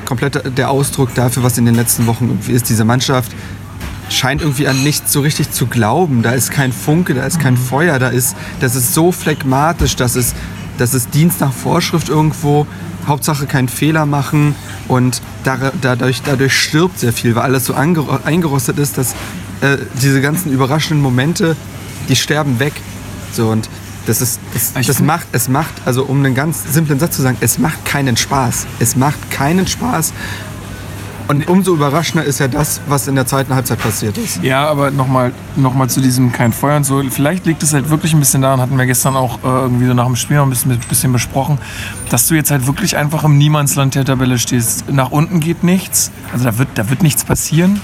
[0.08, 2.70] komplett der Ausdruck dafür, was in den letzten Wochen irgendwie ist.
[2.70, 3.32] Diese Mannschaft
[4.10, 6.24] scheint irgendwie an nichts so richtig zu glauben.
[6.24, 10.16] Da ist kein Funke, da ist kein Feuer, da ist, das ist so phlegmatisch, das
[10.16, 10.36] ist,
[10.78, 12.66] das ist Dienst nach Vorschrift irgendwo.
[13.06, 14.54] Hauptsache keinen Fehler machen
[14.90, 19.12] und da- dadurch, dadurch stirbt sehr viel, weil alles so eingerostet ist, dass
[19.62, 21.56] äh, diese ganzen überraschenden Momente,
[22.10, 22.74] die sterben weg.
[23.32, 23.70] So und
[24.08, 27.22] das ist, das, Ich das macht, es macht, also um einen ganz simplen Satz zu
[27.22, 28.66] sagen, es macht keinen Spaß.
[28.80, 30.14] Es macht keinen Spaß.
[31.28, 34.42] Und umso überraschender ist ja das, was in der zweiten Halbzeit passiert ist.
[34.44, 37.04] Ja, aber nochmal noch mal zu diesem kein Feuer und so.
[37.10, 39.94] Vielleicht liegt es halt wirklich ein bisschen daran, hatten wir gestern auch äh, irgendwie so
[39.94, 41.58] nach dem Spiel noch ein bisschen, bisschen besprochen,
[42.10, 44.90] dass du jetzt halt wirklich einfach im Niemandsland der Tabelle stehst.
[44.90, 47.82] Nach unten geht nichts, also da wird, da wird nichts passieren.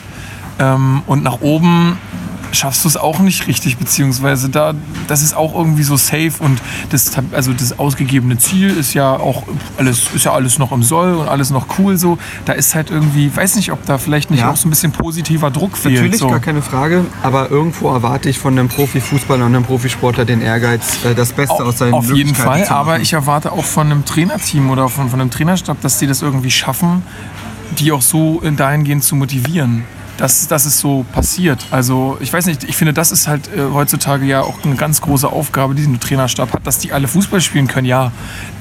[0.59, 1.97] Ähm, und nach oben
[2.53, 4.73] schaffst du es auch nicht richtig, beziehungsweise da,
[5.07, 9.43] das ist auch irgendwie so safe und das, also das ausgegebene Ziel ist ja auch
[9.77, 12.17] alles, ist ja alles noch im Soll und alles noch cool so.
[12.45, 14.51] Da ist halt irgendwie, weiß nicht, ob da vielleicht nicht Ja.
[14.51, 15.95] auch so ein bisschen positiver Druck fehlt.
[15.95, 16.29] Natürlich, so.
[16.29, 21.03] gar keine Frage, aber irgendwo erwarte ich von einem Profifußballer und einem Profisportler den Ehrgeiz,
[21.05, 24.69] äh, das Beste aus seinen Auf jeden Fall, aber ich erwarte auch von einem Trainerteam
[24.69, 27.03] oder von, von einem Trainerstab, dass die das irgendwie schaffen,
[27.79, 29.83] die auch so in dahingehend zu motivieren.
[30.17, 31.65] Dass, dass es so passiert.
[31.71, 35.01] Also ich weiß nicht, ich finde, das ist halt äh, heutzutage ja auch eine ganz
[35.01, 37.87] große Aufgabe, die ein Trainerstab hat, dass die alle Fußball spielen können.
[37.87, 38.11] Ja,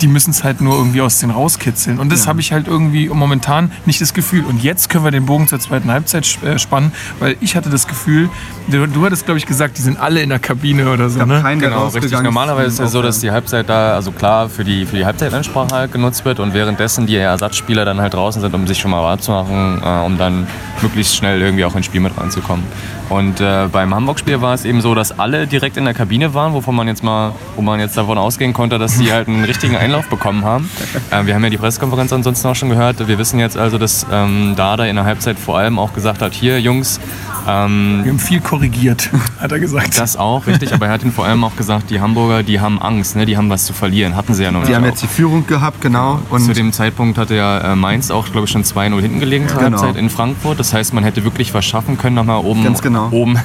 [0.01, 1.99] die müssen es halt nur irgendwie aus denen rauskitzeln.
[1.99, 4.45] Und das habe ich halt irgendwie momentan nicht das Gefühl.
[4.45, 7.87] Und jetzt können wir den Bogen zur zweiten Halbzeit äh, spannen, weil ich hatte das
[7.87, 8.31] Gefühl,
[8.69, 11.25] du, du hattest, glaube ich, gesagt, die sind alle in der Kabine oder so.
[11.25, 11.41] Ne?
[11.43, 12.13] Kein, der Genau, richtig.
[12.21, 15.05] Normalerweise ist es ja so, dass die Halbzeit da, also klar, für die, für die
[15.05, 18.91] Halbzeitansprache halt genutzt wird und währenddessen die Ersatzspieler dann halt draußen sind, um sich schon
[18.91, 20.47] mal warm zu machen, äh, um dann
[20.81, 22.65] möglichst schnell irgendwie auch ins Spiel mit reinzukommen.
[23.09, 26.55] Und äh, beim Hamburg-Spiel war es eben so, dass alle direkt in der Kabine waren,
[26.55, 29.77] wovon man jetzt mal, wo man jetzt davon ausgehen konnte, dass sie halt einen richtigen
[29.77, 30.69] Einlauf bekommen haben.
[31.11, 33.07] Äh, wir haben ja die Pressekonferenz ansonsten auch schon gehört.
[33.07, 36.33] Wir wissen jetzt also, dass ähm, Dada in der Halbzeit vor allem auch gesagt hat,
[36.33, 37.01] hier Jungs,
[37.47, 39.99] ähm, Wir haben viel korrigiert, hat er gesagt.
[39.99, 42.81] das auch, richtig, aber er hat ihnen vor allem auch gesagt, die Hamburger, die haben
[42.81, 43.27] Angst, ne?
[43.27, 44.17] die haben was zu verlieren.
[44.17, 44.77] Hatten sie ja noch Die nicht.
[44.77, 44.89] haben auch.
[44.89, 46.21] jetzt die Führung gehabt, genau.
[46.31, 49.49] Und Zu dem Zeitpunkt hatte ja äh, Mainz auch, glaube ich, schon 2-0 hinten gelegen
[49.49, 49.79] zur Genau.
[49.83, 50.59] Halbzeit in Frankfurt.
[50.61, 53.09] Das heißt, man hätte wirklich was schaffen können, nochmal oben, Ganz genau.
[53.11, 53.39] oben,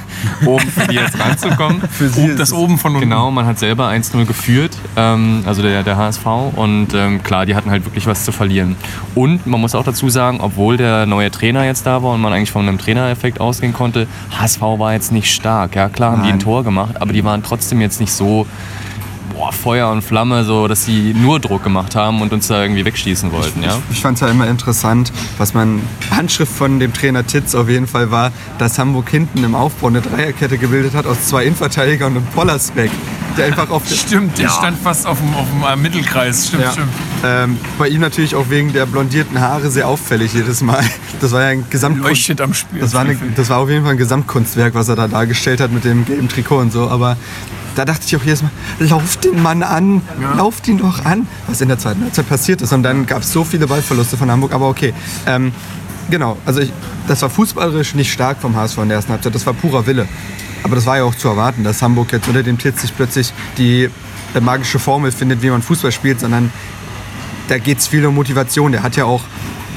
[0.45, 1.81] oben für die jetzt ranzukommen.
[1.89, 3.09] für sie das oben von unten.
[3.09, 6.25] Genau, man hat selber 1-0 geführt, ähm, also der, der HSV.
[6.55, 8.75] Und ähm, klar, die hatten halt wirklich was zu verlieren.
[9.15, 12.33] Und man muss auch dazu sagen, obwohl der neue Trainer jetzt da war und man
[12.33, 15.75] eigentlich von einem Trainereffekt ausgehen konnte, HSV war jetzt nicht stark.
[15.75, 16.39] Ja, klar haben die ein Nein.
[16.39, 18.45] Tor gemacht, aber die waren trotzdem jetzt nicht so
[19.37, 22.83] boah, Feuer und Flamme, so dass sie nur Druck gemacht haben und uns da irgendwie
[22.85, 23.61] wegschießen wollten.
[23.63, 23.77] Ja?
[23.91, 27.87] Ich fand es ja immer interessant, was man Handschrift von dem Trainer Titz auf jeden
[27.87, 32.23] Fall war, dass Hamburg hinten im Aufbau eine Dreierkette gebildet hat aus zwei Innenverteidigern und
[32.23, 32.89] einem Pollersbeck.
[33.37, 36.47] der einfach auf der, Stimmt, der stand fast auf dem, auf dem äh, Mittelkreis.
[36.47, 36.71] Stimmt, Ja.
[36.71, 36.89] stimmt.
[37.23, 40.83] Ähm, bei ihm natürlich auch wegen der blondierten Haare sehr auffällig jedes Mal.
[41.19, 42.09] Das war ja ein Gesamtkunst.
[42.09, 42.79] Leuchtet am Spiel.
[42.79, 45.71] Das war, eine, das war auf jeden Fall ein Gesamtkunstwerk, was er da dargestellt hat
[45.71, 46.89] mit dem gelben Trikot und so.
[46.91, 47.17] Aber
[47.77, 50.01] da dachte ich auch jedes Mal, lauf den Mann an,
[50.35, 51.27] lauf ihn doch an.
[51.47, 52.73] Was in der zweiten Halbzeit passiert ist.
[52.73, 54.51] Und dann gab es so viele Ballverluste von Hamburg.
[54.51, 54.93] Aber okay.
[55.27, 55.51] Ähm,
[56.09, 56.73] genau, also ich,
[57.07, 59.35] das war fußballerisch nicht stark vom HSV in der ersten Halbzeit.
[59.35, 60.07] Das war purer Wille.
[60.63, 63.31] Aber das war ja auch zu erwarten, dass Hamburg jetzt unter dem Titel sich plötzlich
[63.57, 63.89] die
[64.33, 66.51] äh, magische Formel findet, wie man Fußball spielt, sondern
[67.47, 68.71] da geht es viel um Motivation.
[68.71, 69.21] Der hat ja auch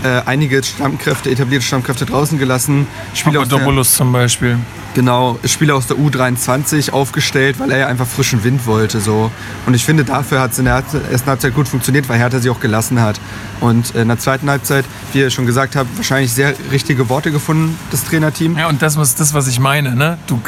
[0.05, 2.87] äh, einige Stammkräfte, etablierte Stammkräfte draußen gelassen.
[3.15, 4.59] Spieler aus, der, Papadopoulos zum Beispiel.
[4.95, 9.01] genau, Spieler aus der U23 aufgestellt, weil er ja einfach frischen Wind wollte.
[9.01, 9.31] So.
[9.67, 12.51] Und ich finde, dafür hat es in der ersten Halbzeit gut funktioniert, weil Hertha sie
[12.51, 13.21] auch gelassen hat.
[13.61, 17.77] Und in der zweiten Halbzeit, wie ihr schon gesagt habt, wahrscheinlich sehr richtige Worte gefunden,
[17.91, 18.57] das Trainerteam.
[18.57, 19.95] Ja, und das ist das, was ich meine.
[19.95, 20.17] Ne?
[20.27, 20.41] Du,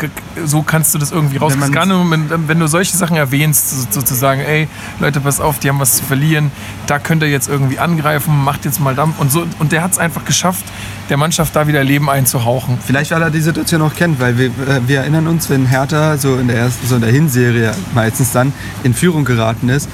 [0.46, 3.86] so kannst du das irgendwie Wenn man- Gerade wenn, wenn du solche Sachen erwähnst, so-
[4.00, 4.66] sozusagen, ey,
[4.98, 6.50] Leute, pass auf, die haben was zu verlieren,
[6.86, 9.18] da könnt ihr jetzt irgendwie angreifen, macht jetzt mal Dampf.
[9.18, 10.64] Und, so, und der hat es einfach geschafft,
[11.08, 12.78] der Mannschaft da wieder Leben einzuhauchen.
[12.84, 16.16] Vielleicht, weil er die Situation auch kennt, weil wir, äh, wir erinnern uns, wenn Hertha
[16.16, 18.52] so in der ersten, so in der Hinserie meistens dann
[18.82, 19.88] in Führung geraten ist,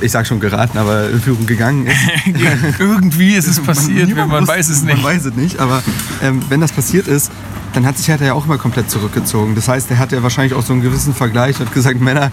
[0.00, 1.96] ich sag schon geraten, aber in Führung gegangen ist.
[2.78, 4.96] irgendwie ist es passiert, man wusste- weiß es nicht.
[4.96, 5.82] Man weiß es nicht, aber
[6.22, 7.30] ähm, wenn das passiert ist,
[7.74, 9.54] dann hat sich Hertha ja auch immer komplett zurückgezogen.
[9.54, 12.30] Das heißt, er hat ja wahrscheinlich auch so einen gewissen Vergleich und hat gesagt, Männer,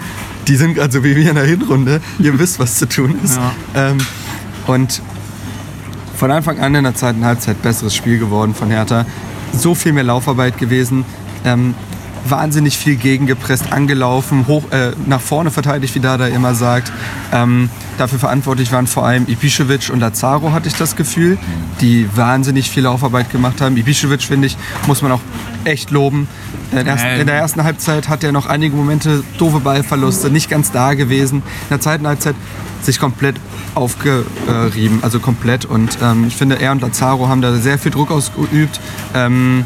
[0.48, 3.40] die sind gerade so wie wir in der Hinrunde, ihr wisst, was zu tun ist.
[3.76, 3.98] Ähm,
[4.68, 5.02] und
[6.20, 9.06] von Anfang an in der zweiten Halbzeit besseres Spiel geworden von Hertha.
[9.54, 11.06] So viel mehr Laufarbeit gewesen.
[11.46, 11.74] Ähm,
[12.28, 16.92] wahnsinnig viel gegengepresst, angelaufen, hoch, äh, nach vorne verteidigt, wie Dada immer sagt.
[17.32, 21.38] Ähm, dafür verantwortlich waren vor allem Ibišević und Lazaro, hatte ich das Gefühl,
[21.80, 23.78] die wahnsinnig viel Laufarbeit gemacht haben.
[23.78, 25.22] Ibišević, finde ich, muss man auch
[25.64, 26.28] echt loben.
[26.72, 30.50] In der, ersten, in der ersten Halbzeit hat er noch einige Momente doofe Ballverluste, nicht
[30.50, 31.38] ganz da gewesen.
[31.38, 32.36] In der zweiten Halbzeit
[32.82, 33.38] sich komplett
[33.76, 35.66] aufgerieben, also komplett.
[35.66, 38.80] Und ähm, ich finde, er und Lazaro haben da sehr viel Druck ausgeübt.
[39.14, 39.66] Ähm,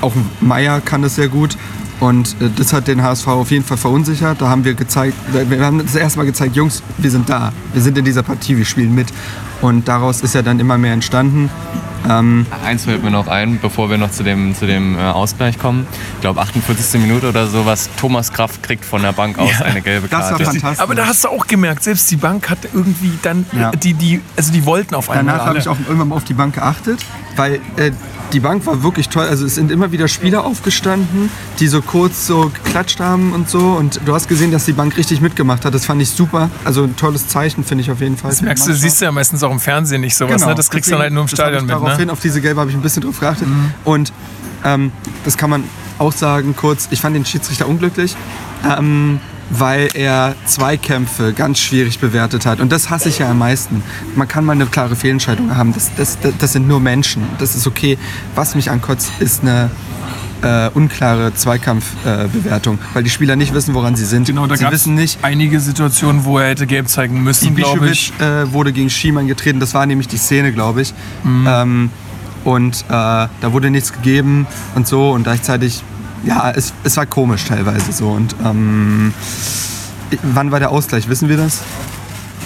[0.00, 1.56] auch Meier kann das sehr gut.
[2.00, 4.40] Und äh, das hat den HSV auf jeden Fall verunsichert.
[4.40, 7.52] Da haben wir gezeigt, wir haben das erste Mal gezeigt, Jungs, wir sind da.
[7.72, 9.08] Wir sind in dieser Partie, wir spielen mit.
[9.62, 11.48] Und daraus ist ja dann immer mehr entstanden.
[12.08, 15.58] Ähm, Eins fällt mir noch ein, bevor wir noch zu dem, zu dem äh, Ausgleich
[15.58, 15.86] kommen.
[16.16, 17.00] Ich glaube, 48.
[17.00, 17.88] Minute oder sowas.
[17.98, 20.44] Thomas Kraft kriegt von der Bank aus eine gelbe das war Karte.
[20.44, 20.78] fantastisch.
[20.80, 23.70] Aber da hast du auch gemerkt, selbst die Bank hat irgendwie dann, Ja.
[23.72, 26.34] die, die, also die wollten auf einmal Danach habe ich auch irgendwann mal auf die
[26.34, 27.00] Bank geachtet,
[27.34, 27.90] weil äh,
[28.32, 29.26] die Bank war wirklich toll.
[29.26, 33.60] Also es sind immer wieder Spieler aufgestanden, die so kurz so geklatscht haben und so.
[33.60, 35.74] Und du hast gesehen, dass die Bank richtig mitgemacht hat.
[35.74, 36.50] Das fand ich super.
[36.64, 38.30] Also ein tolles Zeichen, finde ich auf jeden Fall.
[38.30, 40.54] Das merkst du, siehst du ja meistens auch im Fernsehen nicht sowas, ne?
[40.54, 41.36] Das kriegst du dann halt nur im Genau.
[41.36, 42.12] Stadion ich mit, Daraufhin, ne?
[42.12, 43.48] auf diese Gelbe habe ich ein bisschen drauf geachtet.
[43.84, 44.12] Und
[44.64, 44.92] ähm,
[45.24, 45.64] das kann man
[45.98, 48.16] auch sagen, kurz, ich fand den Schiedsrichter unglücklich.
[48.64, 52.60] Ähm, weil er Zweikämpfe ganz schwierig bewertet hat.
[52.60, 53.82] Und das hasse ich ja am meisten.
[54.14, 55.72] Man kann mal eine klare Fehlentscheidung haben.
[55.72, 57.22] Das, das, das, das sind nur Menschen.
[57.38, 57.98] Das ist okay.
[58.34, 59.70] Was mich ankotzt, ist eine
[60.42, 64.26] äh, unklare Zweikampfbewertung, äh, weil die Spieler nicht wissen, woran sie sind.
[64.26, 67.54] Genau, da sie gab es wissen nicht, einige Situationen, wo er hätte gelb zeigen müssen,
[67.54, 68.12] glaube ich.
[68.20, 69.60] Äh, wurde gegen Schiemann getreten.
[69.60, 70.94] Das war nämlich die Szene, glaube ich.
[71.24, 71.46] Mhm.
[71.48, 71.90] Ähm,
[72.44, 75.10] und äh, da wurde nichts gegeben und so.
[75.10, 75.82] Und gleichzeitig,
[76.24, 78.08] ja, es, es war komisch teilweise so.
[78.08, 79.12] Und ähm,
[80.22, 81.08] wann war der Ausgleich?
[81.08, 81.62] Wissen wir das?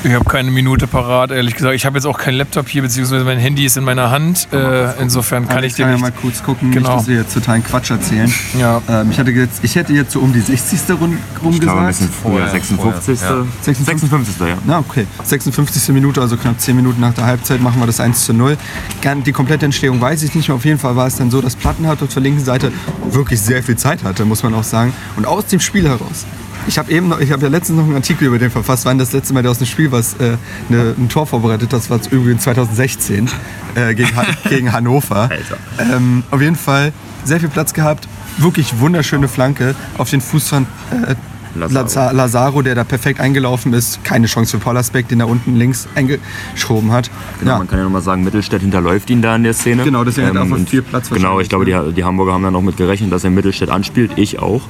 [0.03, 1.75] Ich habe keine Minute parat, ehrlich gesagt.
[1.75, 4.49] Ich habe jetzt auch keinen Laptop hier, beziehungsweise mein Handy ist in meiner Hand.
[4.51, 6.01] Äh, insofern kann Aber ich dir ja nicht.
[6.01, 6.89] mal kurz gucken, Genau.
[6.89, 8.33] nicht, dass wir jetzt totalen Quatsch erzählen.
[8.59, 8.81] Ja.
[8.89, 10.81] Ähm, ich, hatte jetzt, ich hätte jetzt so um die 60.
[10.99, 11.87] rum, Ich glaube, ein gesagt.
[11.89, 13.19] bisschen früher, 56.
[13.21, 14.41] vorher, 56.
[14.41, 14.57] ja.
[14.67, 15.07] Na, okay.
[15.23, 15.89] 56.
[15.95, 18.57] Minute, also knapp 10 Minuten nach der Halbzeit, machen wir das 1 zu 0.
[19.03, 20.57] Gern- Die komplette Entstehung weiß ich nicht mehr.
[20.57, 22.73] Auf jeden Fall war es dann so, dass Plattenhardt auf der linken Seite
[23.11, 24.95] wirklich sehr viel Zeit hatte, muss man auch sagen.
[25.17, 26.25] Und aus dem Spiel heraus.
[26.67, 28.99] Ich habe eben noch, ich habe ja letztens noch einen Artikel über den verfasst, wann
[28.99, 30.37] das letzte Mal der aus dem Spiel was äh,
[30.69, 33.29] eine, ein Tor vorbereitet, das war übrigens 2016
[33.75, 35.31] äh, gegen, Han- gegen Hannover.
[35.79, 36.93] Ähm, auf jeden Fall
[37.25, 40.67] sehr viel Platz gehabt, wirklich wunderschöne Flanke auf den Fuß von
[41.07, 41.15] äh,
[41.55, 42.63] Lazaro.
[42.63, 44.05] Der da perfekt eingelaufen ist.
[44.05, 47.11] Keine Chance für Pollersbeck, den er unten links eingeschoben hat.
[47.41, 47.59] Genau, ja.
[47.59, 49.83] man kann ja nochmal sagen, Mittelstädt hinterläuft ihn da in der Szene.
[49.83, 52.45] Genau, deswegen hat er auch und viel Platz Genau, ich glaube, die, die Hamburger haben
[52.45, 54.13] dann auch mit gerechnet, dass er Mittelstädt anspielt.
[54.17, 54.63] Ich auch.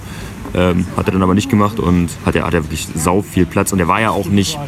[0.55, 3.47] Ähm, hat er dann aber nicht gemacht und hat er, hat er wirklich sau viel
[3.47, 3.73] Platz.
[3.73, 4.59] Und er war ja auch nicht,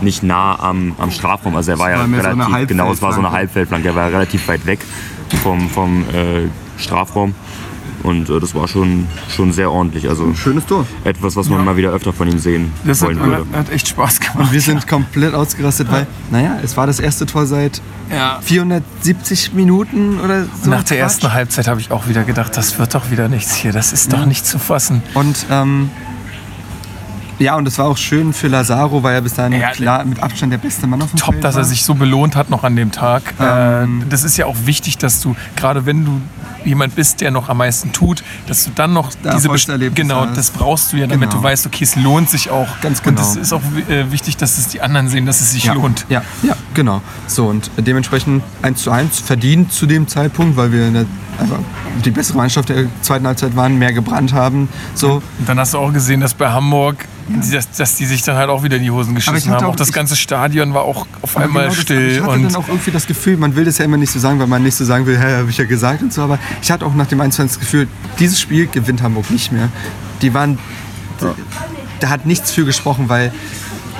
[0.00, 1.56] nicht nah am, am Strafraum.
[1.56, 3.88] Also er war ja war so eine relativ, genau, es war so eine Halbfeldflanke.
[3.88, 4.80] Er war ja relativ weit weg
[5.42, 7.34] vom, vom äh, Strafraum.
[8.04, 10.08] Und äh, das war schon, schon sehr ordentlich.
[10.08, 10.86] Also Schönes Tor.
[11.04, 13.44] etwas, was man mal wieder öfter von ihm sehen Das hat, wollen würde.
[13.52, 14.38] hat echt Spaß gemacht.
[14.38, 17.80] Und wir sind komplett ausgerastet, weil, naja, es war das erste Tor seit
[18.12, 18.38] Ja.
[18.42, 20.70] 470 Minuten oder so.
[20.70, 21.02] Nach der Quatsch.
[21.02, 23.72] ersten Halbzeit habe ich auch wieder gedacht, das wird doch wieder nichts hier.
[23.72, 25.02] Das ist doch nicht zu fassen.
[25.14, 25.88] Und ähm,
[27.38, 30.22] Ja, und das war auch schön für Lazaro, weil er bis dahin Ja, klar mit
[30.22, 31.62] Abstand der beste Mann auf dem Top, Feld dass war.
[31.62, 33.22] er sich so belohnt hat noch an dem Tag.
[33.40, 34.02] Ähm.
[34.02, 36.20] äh, das ist ja auch wichtig, dass du, gerade wenn du
[36.64, 40.50] jemand bist, der noch am meisten tut, dass du dann noch diese Best- Genau, das
[40.50, 41.40] brauchst du ja, damit Genau.
[41.40, 42.68] du weißt, okay, es lohnt sich auch.
[42.80, 43.20] Ganz Und genau.
[43.22, 45.72] es ist auch äh, wichtig, dass es die anderen sehen, dass es sich ja.
[45.74, 46.06] lohnt.
[46.08, 47.00] Ja, ja, genau.
[47.26, 51.58] So, und dementsprechend 1 zu 1 verdient zu dem Zeitpunkt, weil wir einfach
[52.04, 54.68] die bessere Mannschaft der zweiten Halbzeit waren, mehr gebrannt haben.
[54.94, 55.14] So.
[55.38, 56.96] Und dann hast du auch gesehen, dass bei Hamburg,
[57.50, 59.64] dass, dass die sich dann halt auch wieder in die Hosen geschissen haben.
[59.64, 62.10] auch- Auch das ganze Stadion war auch auf einmal genau das- still.
[62.12, 64.18] Ich hatte und dann auch irgendwie das Gefühl, man will das ja immer nicht so
[64.18, 66.38] sagen, weil man nicht so sagen will, hä, habe ich ja gesagt und so, aber
[66.62, 67.88] ich hatte auch nach dem 1 das Gefühl,
[68.18, 69.68] dieses Spiel gewinnt Hamburg nicht mehr.
[70.22, 70.58] Die waren,
[72.00, 73.32] da hat nichts für gesprochen, weil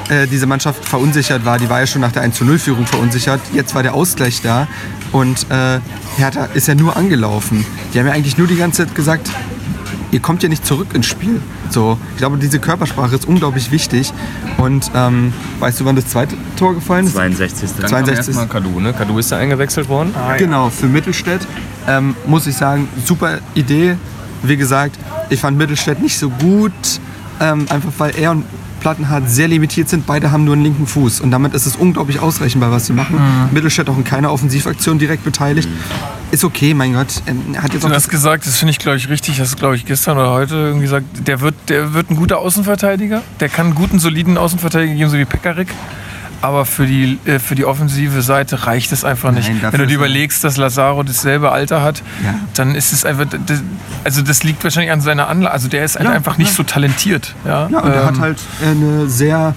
[0.08, 1.58] äh, diese Mannschaft verunsichert war.
[1.58, 3.40] Die war ja schon nach der 1 0 Führung verunsichert.
[3.52, 4.68] Jetzt war der Ausgleich da
[5.12, 5.80] und äh,
[6.16, 7.64] Hertha ist ja nur angelaufen.
[7.92, 9.30] Die haben ja eigentlich nur die ganze Zeit gesagt,
[10.10, 11.40] ihr kommt ja nicht zurück ins Spiel.
[11.70, 14.12] So, ich glaube, diese Körpersprache ist unglaublich wichtig.
[14.58, 17.14] Und ähm, weißt du, wann das zweite Tor gefallen ist?
[17.14, 17.70] 62.
[17.80, 18.06] Dann 62.
[18.06, 18.92] kam erstmal Kadu, ne?
[18.92, 20.14] Kadu ist ja eingewechselt worden.
[20.38, 21.46] Genau, für Mittelstädt
[21.88, 23.96] ähm, muss ich sagen, super Idee.
[24.42, 24.98] Wie gesagt,
[25.30, 26.72] ich fand Mittelstädt nicht so gut,
[27.40, 28.44] ähm, einfach weil er und
[28.84, 30.04] Plattenhardt sehr limitiert sind.
[30.04, 33.18] Beide haben nur einen linken Fuß und damit ist es unglaublich ausrechenbar, was sie machen.
[33.50, 35.70] Mittelstädt auch in keiner Offensivaktion direkt beteiligt.
[36.30, 37.22] Ist okay, mein Gott.
[37.24, 39.76] Er hat jetzt Du hast gesagt, das finde ich, glaube ich, richtig, hast du, glaube
[39.76, 43.22] ich, gestern oder heute irgendwie gesagt, der wird, der wird ein guter Außenverteidiger.
[43.40, 45.68] Der kann einen guten, soliden Außenverteidiger geben, so wie Pekarik.
[46.44, 49.48] Aber für die, äh, für die offensive Seite reicht es einfach nicht.
[49.48, 52.34] Nein, Wenn du dir er- überlegst, dass Lazaro dasselbe Alter hat, Ja.
[52.54, 53.24] dann ist es einfach.
[53.46, 53.62] Das,
[54.04, 55.52] also, das liegt wahrscheinlich an seiner Anlage.
[55.54, 56.54] Also, der ist halt Ja, einfach nicht ja.
[56.56, 57.34] so talentiert.
[57.46, 59.54] Ja, Ja, und er hat Ähm, halt eine sehr,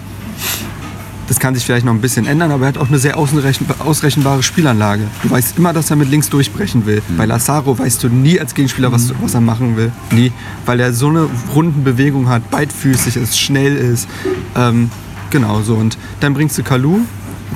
[1.28, 3.66] das kann sich vielleicht noch ein bisschen ändern, aber er hat auch eine sehr ausrechen,
[3.80, 5.04] ausrechenbare Spielanlage.
[5.24, 7.02] Du weißt immer, dass er mit links durchbrechen will.
[7.18, 9.92] Bei Lazaro weißt du nie als Gegenspieler, was, was er machen will.
[10.12, 10.32] Nie.
[10.66, 14.08] Weil er so eine runden Bewegung hat, beidfüßig ist, schnell ist.
[14.56, 14.90] Ähm,
[15.30, 15.76] genau so.
[15.76, 17.00] Und dann bringst du Kalu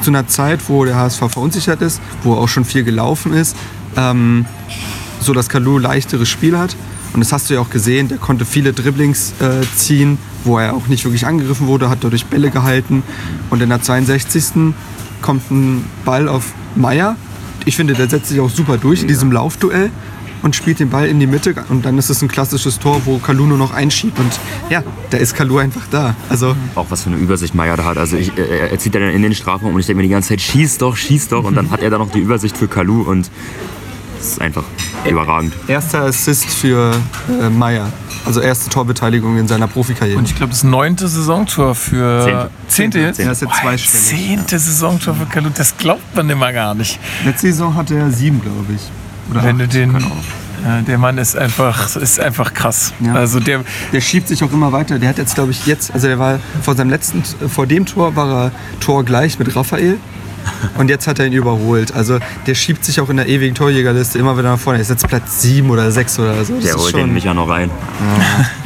[0.01, 3.55] zu einer Zeit, wo der HSV verunsichert ist, wo er auch schon viel gelaufen ist.
[3.95, 4.45] Ähm,
[5.19, 6.75] so dass Kalu leichteres Spiel hat.
[7.13, 10.73] Und das hast du ja auch gesehen, der konnte viele Dribblings äh, ziehen, wo er
[10.73, 13.03] auch nicht wirklich angegriffen wurde, hat dadurch Bälle gehalten.
[13.49, 14.73] Und in der 62.
[15.21, 17.17] kommt ein Ball auf Meier.
[17.65, 19.91] Ich finde, der setzt sich auch super durch in diesem Laufduell
[20.41, 21.53] und spielt den Ball in die Mitte.
[21.69, 24.19] Und dann ist es ein klassisches Tor, wo Kalu nur noch einschiebt.
[24.19, 24.31] Und
[24.69, 26.15] ja, da ist Kalu einfach da.
[26.29, 27.97] Also Auch was für eine Übersicht Meier da hat.
[27.97, 30.29] Also ich, er, er zieht dann in den Strafraum und ich denke mir die ganze
[30.29, 31.43] Zeit, schieß doch, schieß doch.
[31.43, 33.29] Und dann hat er da noch die Übersicht für Kalu und
[34.17, 34.63] das ist einfach
[35.09, 35.51] überragend.
[35.67, 36.93] erster Assist für
[37.41, 37.91] äh, Meier.
[38.23, 40.19] Also erste Torbeteiligung in seiner Profikarriere.
[40.19, 42.23] Und ich glaube, das neunte Saisontor für.
[42.23, 42.49] Zehnte.
[42.67, 43.19] Zehnte jetzt?
[43.19, 44.05] Er ist jetzt zweistellig.
[44.05, 46.99] Zehnte Saisontor für Kalu, das glaubt man immer gar nicht.
[47.25, 48.81] Letzte Saison hatte er sieben, glaube ich.
[49.31, 49.95] Oder Wenn du den.
[50.63, 52.93] Ja, der Mann ist einfach, ist einfach krass.
[52.99, 53.15] Ja.
[53.15, 54.99] Also der, Der schiebt sich auch immer weiter.
[54.99, 58.15] Der hat jetzt, glaube ich, jetzt, also der war vor seinem letzten, vor dem Tor
[58.15, 59.97] war er Tor gleich mit Raphael.
[60.77, 61.93] Und jetzt hat er ihn überholt.
[61.93, 64.79] Also der schiebt sich auch in der ewigen Torjägerliste immer wieder nach vorne.
[64.79, 66.55] Er ist jetzt Platz sieben oder sechs oder so.
[66.55, 67.69] Das Der holt den Micha noch rein.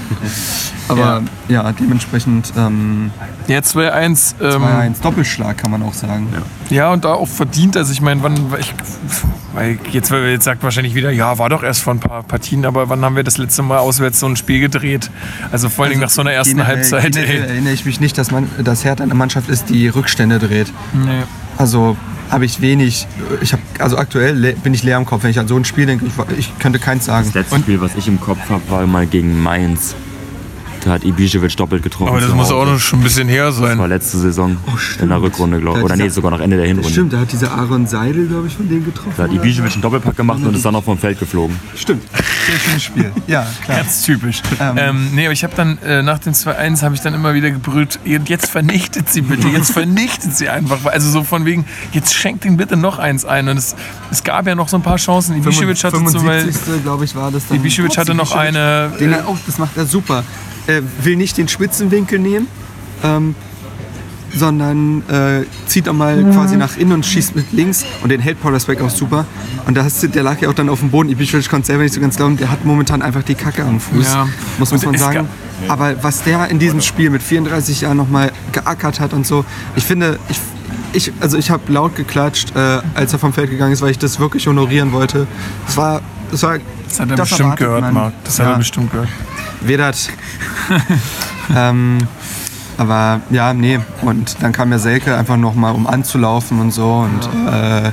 [0.87, 3.11] Aber ja, dementsprechend ähm,
[3.47, 4.35] ja, 2-1.
[4.41, 5.01] Ähm, 2-1.
[5.01, 6.27] Doppelschlag kann man auch sagen.
[6.69, 7.75] ja, und da auch verdient.
[7.75, 8.73] Also ich meine, wann, ich,
[9.53, 12.89] weil jetzt, jetzt sagt wahrscheinlich wieder, ja, war doch erst vor ein paar Partien, aber
[12.89, 15.09] wann haben wir das letzte Mal auswärts so ein Spiel gedreht?
[15.51, 17.13] Also vor allen Dingen nach so einer ersten Generell- Halbzeit.
[17.13, 20.71] generell erinnere ich mich nicht, dass, man, dass Hertha eine Mannschaft ist, die Rückstände dreht.
[20.93, 21.23] Nee.
[21.57, 21.97] Also
[22.29, 23.07] habe ich wenig.
[23.41, 25.85] Ich habe also aktuell bin ich leer im Kopf, wenn ich an so ein Spiel
[25.85, 26.05] denke.
[26.05, 27.27] Ich, ich könnte keins sagen.
[27.27, 29.95] Das letzte Spiel, was ich im Kopf habe, war mal gegen Mainz.
[30.85, 32.09] Da hat Ibišević doppelt getroffen.
[32.09, 33.89] Aber das muss auch noch schon ein bisschen her Das war sein.
[33.89, 35.83] letzte Saison Oh, in der Rückrunde, glaube ich.
[35.85, 36.89] Oder nee, sogar noch Ende der Hinrunde.
[36.91, 39.13] Stimmt, da hat dieser Aaron Seidel, glaube ich, von denen getroffen.
[39.17, 39.31] Da hat?
[39.31, 41.59] Ibišević einen Doppelpack gemacht und ist dann noch vom Feld geflogen.
[41.75, 42.03] Stimmt.
[42.13, 43.11] Sehr schönes Spiel.
[43.25, 43.77] Ja, klar.
[43.79, 44.43] Ganz typisch.
[44.59, 44.75] Ähm.
[44.77, 47.49] Ähm, nee, aber ich habe dann äh, nach dem 2-1 habe ich dann immer wieder
[47.49, 50.85] gebrüllt, "Ihr- jetzt vernichtet sie bitte, jetzt vernichtet sie einfach.
[50.85, 53.47] Also so von wegen, jetzt schenkt ihn bitte noch eins ein.
[53.49, 53.75] Und es,
[54.11, 55.35] es gab ja noch so ein paar Chancen.
[55.41, 56.21] Ibišević hatte zum Beispiel,
[56.51, 56.83] 75.
[56.83, 57.57] glaube ich, war das dann.
[57.57, 60.23] Ibišević hatte noch eine, Den äh, auch, das macht er super.
[60.67, 62.47] Er will nicht den Spitzenwinkel nehmen,
[63.03, 63.35] ähm,
[64.33, 68.41] sondern äh, zieht auch mal quasi nach innen und schießt mit links und den hält
[68.41, 69.25] Paul Rasbeck auch super.
[69.65, 71.09] Und da hast du, der lag ja auch dann auf dem Boden.
[71.09, 74.05] Ibišević konnte selber nicht so ganz glauben, der hat momentan einfach die Kacke am Fuß,
[74.13, 74.27] Ja.
[74.57, 75.29] muss, muss man sagen.
[75.69, 79.45] Aber was der in diesem Spiel mit 34 Jahren nochmal geackert hat und so,
[79.77, 80.37] ich finde, ich,
[80.91, 83.99] ich, also ich habe laut geklatscht, äh, als er vom Feld gegangen ist, weil ich
[83.99, 85.27] das wirklich honorieren wollte.
[85.67, 86.01] Es war,
[86.33, 86.57] es war
[86.89, 87.93] das hat er das bestimmt gehört, man.
[87.93, 88.13] Marc.
[88.25, 88.51] Das hat Ja.
[88.53, 89.07] er bestimmt gehört.
[89.67, 90.09] Vedat.
[91.55, 91.97] ähm,
[92.77, 93.79] aber ja, nee.
[94.01, 96.91] Und dann kam ja Selke einfach nochmal, um anzulaufen und so.
[96.91, 97.91] Und äh,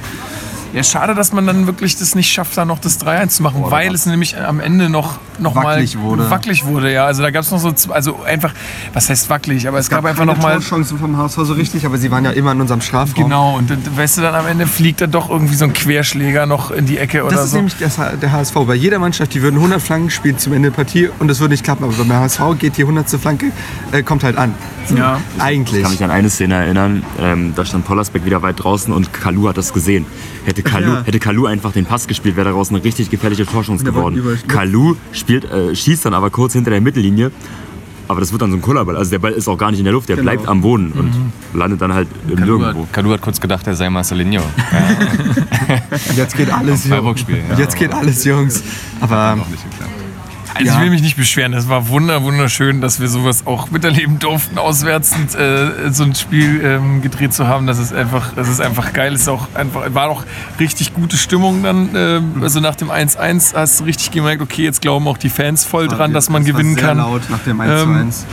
[0.73, 3.63] Ja, schade, dass man dann wirklich das nicht schafft, da noch das 3-1 zu machen,
[3.69, 6.31] weil es nämlich am Ende noch, noch Wackelig mal wurde.
[6.31, 6.93] wackelig wurde.
[6.93, 8.55] Ja, also da gab es noch so, also einfach,
[8.95, 11.99] was heißt wackelig, aber es, gab, einfach noch mal Chancen vom HSV so richtig, aber
[11.99, 13.25] sie waren ja immer in unserem Strafraum.
[13.25, 16.47] Genau, und dann, weißt du, dann am Ende fliegt dann doch irgendwie so ein Querschläger
[16.47, 17.57] noch in die Ecke oder Das ist so.
[17.59, 18.55] nämlich der HSV.
[18.67, 21.53] Bei jeder Mannschaft, die würden 100 Flanken spielen zum Ende der Partie und das würde
[21.53, 21.85] nicht klappen.
[21.85, 23.11] Aber beim HSV geht die 100.
[23.21, 23.53] Flanke,
[23.93, 24.55] äh, kommt halt an.
[24.97, 25.21] Ja.
[25.39, 25.77] Eigentlich.
[25.79, 29.13] Ich kann mich an eine Szene erinnern, ähm, da stand Pollersbeck wieder weit draußen und
[29.13, 30.07] Kalu hat das gesehen.
[30.45, 31.03] Hätte Kalu, Ja.
[31.05, 34.21] hätte Kalu einfach den Pass gespielt, wäre daraus eine richtig gefährliche wollte geworden.
[34.49, 37.31] Kalu spielt, äh, schießt dann aber kurz hinter der Mittellinie.
[38.09, 38.97] Aber das wird dann so ein Kullerball.
[38.97, 40.31] Also der Ball ist auch gar nicht in der Luft, der Genau.
[40.33, 42.83] bleibt am Boden und landet dann halt im Kalu Nirgendwo.
[42.83, 44.43] hat, Kalu hat kurz gedacht, er sei Marcelinho.
[46.17, 47.25] Jetzt geht alles, Jungs.
[47.29, 47.59] Ja.
[47.59, 48.63] Jetzt geht alles, Jungs.
[49.01, 49.39] Aber
[50.55, 50.75] Also Ja.
[50.77, 54.59] ich will mich nicht beschweren, es war wunder, wunderschön, dass wir sowas auch miterleben durften,
[54.59, 57.67] auswärts und, äh, so ein Spiel ähm, gedreht zu haben.
[57.67, 59.15] Das ist einfach, das ist einfach geil.
[59.15, 60.25] Es ist auch einfach, war auch
[60.61, 61.91] richtig gute Stimmung dann.
[61.95, 65.65] ähm, also nach dem 1-1 hast du richtig gemerkt, okay, jetzt glauben auch die Fans
[65.65, 66.99] voll dran, dass man Das gewinnen sehr kann.
[66.99, 68.27] laut nach dem 1 zu Ähm, 1.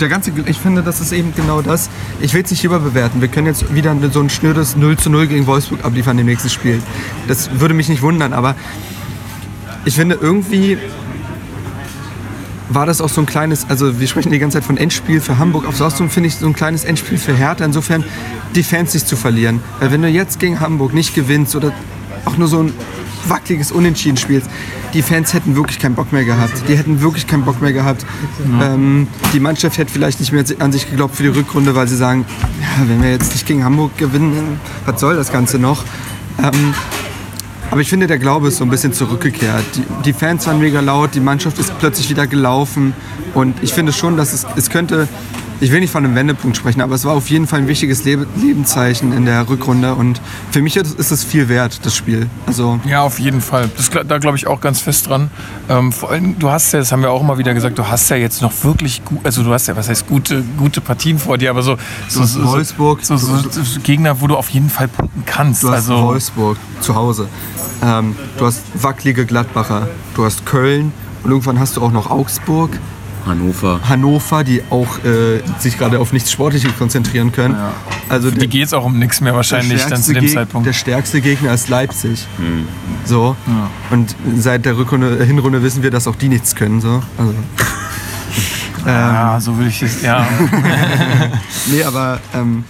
[0.00, 1.88] Der ganze, ich finde, das ist eben genau das.
[2.20, 3.20] Ich will es nicht überbewerten.
[3.20, 6.50] Wir können jetzt wieder so ein schnödes 0 zu 0 gegen Wolfsburg abliefern im nächsten
[6.50, 6.82] Spiel.
[7.28, 8.54] Das würde mich nicht wundern, aber
[9.84, 10.78] ich finde irgendwie
[12.68, 15.38] war das auch so ein kleines, also wir sprechen die ganze Zeit von Endspiel für
[15.38, 15.66] Hamburg.
[15.66, 17.64] Auf Saustum finde ich so ein kleines Endspiel für Hertha.
[17.64, 18.04] Insofern
[18.54, 19.60] die Fans nicht zu verlieren.
[19.80, 21.72] Weil wenn du jetzt gegen Hamburg nicht gewinnst oder
[22.24, 22.72] auch nur so ein
[23.28, 24.48] wackeliges Unentschieden spielst,
[24.94, 26.62] die Fans hätten wirklich keinen Bock mehr gehabt.
[26.68, 28.06] Die hätten wirklich keinen Bock mehr gehabt.
[28.62, 31.96] Ähm, die Mannschaft hätte vielleicht nicht mehr an sich geglaubt für die Rückrunde, weil sie
[31.96, 32.24] sagen,
[32.60, 35.84] ja, wenn wir jetzt nicht gegen Hamburg gewinnen, was soll das Ganze noch?
[36.42, 36.74] Ähm,
[37.70, 39.64] aber ich finde, der Glaube ist so ein bisschen zurückgekehrt.
[39.74, 42.94] Die, die Fans waren mega laut, die Mannschaft ist plötzlich wieder gelaufen.
[43.34, 45.08] Und ich finde schon, dass es, es könnte,
[45.60, 48.04] ich will nicht von einem Wendepunkt sprechen, aber es war auf jeden Fall ein wichtiges
[48.04, 49.94] Lebe, Lebenszeichen in der Rückrunde.
[49.94, 52.28] Und für mich ist es viel wert, das Spiel.
[52.46, 53.68] Also Ja, auf jeden Fall.
[53.76, 55.30] Das, da glaube ich auch ganz fest dran.
[55.68, 58.08] Ähm, vor allem, du hast ja, das haben wir auch immer wieder gesagt, du hast
[58.08, 61.36] ja jetzt noch wirklich gut, also du hast ja, was heißt gute, gute Partien vor
[61.36, 61.76] dir, aber so,
[62.08, 65.62] so, so, Wolfsburg, so, so, so Gegner, wo du auf jeden Fall punkten kannst.
[65.62, 67.28] du hast also, Wolfsburg zu Hause.
[67.82, 69.88] Ähm, du hast wackelige Gladbacher.
[70.14, 70.92] Du hast Köln.
[71.22, 72.70] Und irgendwann hast du auch noch Augsburg.
[73.26, 73.80] Hannover.
[73.88, 77.56] Hannover, die auch äh, sich gerade auf nichts Sportliches konzentrieren können.
[78.08, 80.64] Also die geht es auch um nichts mehr wahrscheinlich dann zu dem Geg- Zeitpunkt.
[80.68, 82.24] Der stärkste Gegner ist Leipzig.
[83.04, 83.34] So.
[83.90, 86.80] Und seit der Rückrunde, Hinrunde wissen wir, dass auch die nichts können.
[86.80, 87.02] So.
[87.18, 87.34] Also,
[88.86, 90.24] ja, so will ich es, ja.
[91.66, 92.62] nee, aber ähm,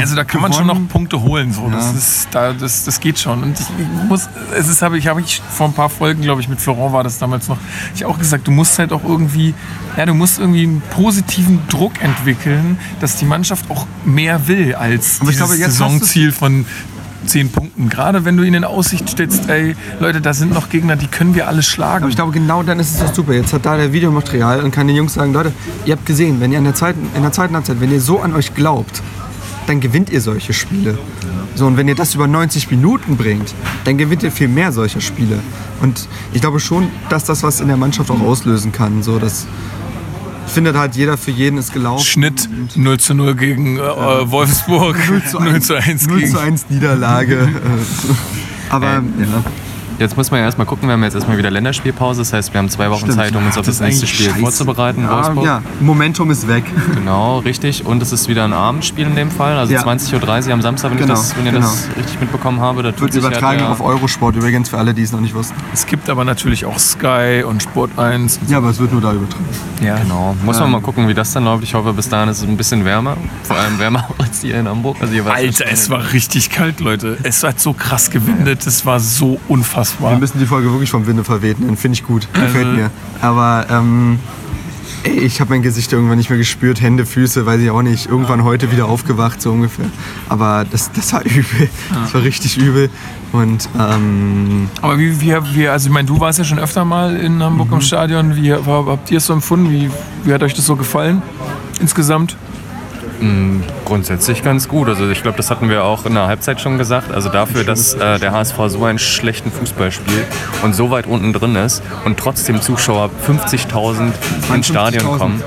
[0.00, 0.78] Also da kann man schon noch.
[0.88, 1.52] Punkte holen.
[1.52, 1.68] So.
[1.70, 1.98] Das, Ja.
[1.98, 3.42] ist, da, das, das geht schon.
[3.42, 3.66] Und ich
[4.08, 6.92] muss, es ist, habe ich, habe ich vor ein paar Folgen, glaube ich, mit Florent
[6.92, 7.58] war das damals noch,
[7.94, 9.54] ich auch gesagt, du musst halt auch irgendwie,
[9.96, 15.20] ja, du musst irgendwie einen positiven Druck entwickeln, dass die Mannschaft auch mehr will als
[15.20, 16.64] Aber ich dieses glaube, Saisonziel von
[17.26, 17.88] zehn Punkten.
[17.88, 21.34] Gerade wenn du ihnen in Aussicht stellst, ey, Leute, da sind noch Gegner, die können
[21.34, 22.02] wir alle schlagen.
[22.04, 23.32] Aber ich glaube, genau dann ist es doch super.
[23.32, 25.52] Jetzt hat da der Videomaterial und kann den Jungs sagen, Leute,
[25.84, 28.20] ihr habt gesehen, wenn ihr in der zweiten, in der zweiten Halbzeit, wenn ihr so
[28.20, 29.02] an euch glaubt,
[29.66, 30.98] dann gewinnt ihr solche Spiele.
[31.54, 33.54] So, und wenn ihr das über 90 Minuten bringt,
[33.84, 35.38] dann gewinnt ihr viel mehr solcher Spiele.
[35.80, 39.02] Und ich glaube schon, dass das was in der Mannschaft auch auslösen kann.
[39.02, 39.46] So, dass,
[40.46, 42.04] ich finde, da hat jeder für jeden ist gelaufen.
[42.04, 43.80] Schnitt 0 zu 0 gegen äh,
[44.30, 44.96] Wolfsburg,
[45.38, 47.36] 0 zu 1, 0 gegen zu 1 Niederlage.
[47.42, 48.12] Äh,
[48.70, 49.02] Aber ja.
[50.02, 52.20] Jetzt muss man ja erstmal gucken, wir haben jetzt erstmal wieder Länderspielpause.
[52.22, 53.14] Das heißt, wir haben zwei Wochen Stimmt.
[53.14, 54.40] Zeit, um uns auf Das das nächste Spiel scheiße.
[54.40, 55.02] vorzubereiten.
[55.04, 55.44] Ja, Wolfsburg.
[55.46, 56.64] ja, Momentum ist weg.
[56.94, 57.86] Genau, richtig.
[57.86, 59.56] Und es ist wieder ein Abendspiel in dem Fall.
[59.56, 59.82] Also Ja.
[59.82, 62.82] 20.30 Uhr am Samstag, wenn, Genau, ich das, wenn ihr das richtig mitbekommen habe.
[62.82, 65.34] Da tut Wird sich übertragen ja auf Eurosport übrigens, für alle, die es noch nicht
[65.34, 65.54] wussten.
[65.72, 68.40] Es gibt aber natürlich auch Sky und Sport 1.
[68.48, 69.44] Ja, aber es wird nur da übertragen.
[69.80, 69.96] Ja.
[69.98, 70.34] Genau.
[70.44, 71.62] Muss man mal gucken, wie das dann läuft.
[71.62, 73.16] Ich hoffe, bis dahin ist es ein bisschen wärmer.
[73.44, 74.96] Vor allem wärmer als hier in Hamburg.
[75.00, 77.18] Also hier Alter, es war richtig kalt, Leute.
[77.22, 78.66] Es hat so krass gewindet.
[78.66, 79.91] Es war so unfassbar.
[80.00, 81.76] Wir müssen die Folge wirklich vom Winde verweten.
[81.76, 82.26] Finde ich gut.
[82.32, 82.90] Gefällt mir.
[83.20, 84.18] Aber ähm,
[85.04, 86.80] ey, ich habe mein Gesicht irgendwann nicht mehr gespürt.
[86.80, 88.06] Hände, Füße, weiß ich auch nicht.
[88.06, 89.86] Irgendwann heute wieder aufgewacht, so ungefähr.
[90.28, 91.68] Aber das, das war übel.
[92.02, 92.90] Das war richtig übel.
[93.32, 97.16] Und ähm, Aber wie, wie, wie, also ich meine, du warst ja schon öfter mal
[97.16, 97.74] in Hamburg Mhm.
[97.74, 98.36] im Stadion.
[98.36, 99.70] Wie war- habt ihr es so empfunden?
[99.70, 99.90] Wie,
[100.24, 101.22] wie hat euch das so gefallen
[101.80, 102.36] insgesamt?
[103.84, 104.88] Grundsätzlich ganz gut.
[104.88, 107.12] Also ich glaube, das hatten wir auch in der Halbzeit schon gesagt.
[107.12, 110.26] Also dafür, dass äh, der HSV so einen schlechten Fußball spielt
[110.62, 114.12] und so weit unten drin ist und trotzdem Zuschauer 50.000
[114.54, 115.18] ins Stadion 50.000.
[115.18, 115.42] kommen,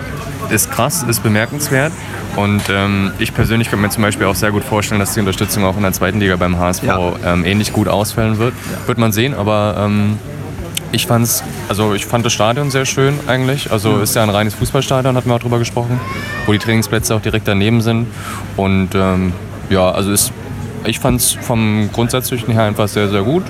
[0.50, 1.92] ist krass, ist bemerkenswert.
[2.36, 5.64] Und ähm, ich persönlich könnte mir zum Beispiel auch sehr gut vorstellen, dass die Unterstützung
[5.64, 7.14] auch in der zweiten Liga beim HSV Ja.
[7.26, 8.54] ähm, ähnlich gut ausfallen wird.
[8.88, 10.18] Wird man sehen, aber ähm,
[10.96, 13.72] ich fand's, also ich fand das Stadion sehr schön eigentlich.
[13.72, 16.00] Also ist ja ein reines Fußballstadion, hatten wir auch drüber gesprochen,
[16.46, 18.08] wo die Trainingsplätze auch direkt daneben sind.
[18.56, 19.34] Und ähm,
[19.70, 20.32] ja, also ist
[20.88, 23.44] ich fand es vom Grundsätzlichen her einfach sehr, sehr gut.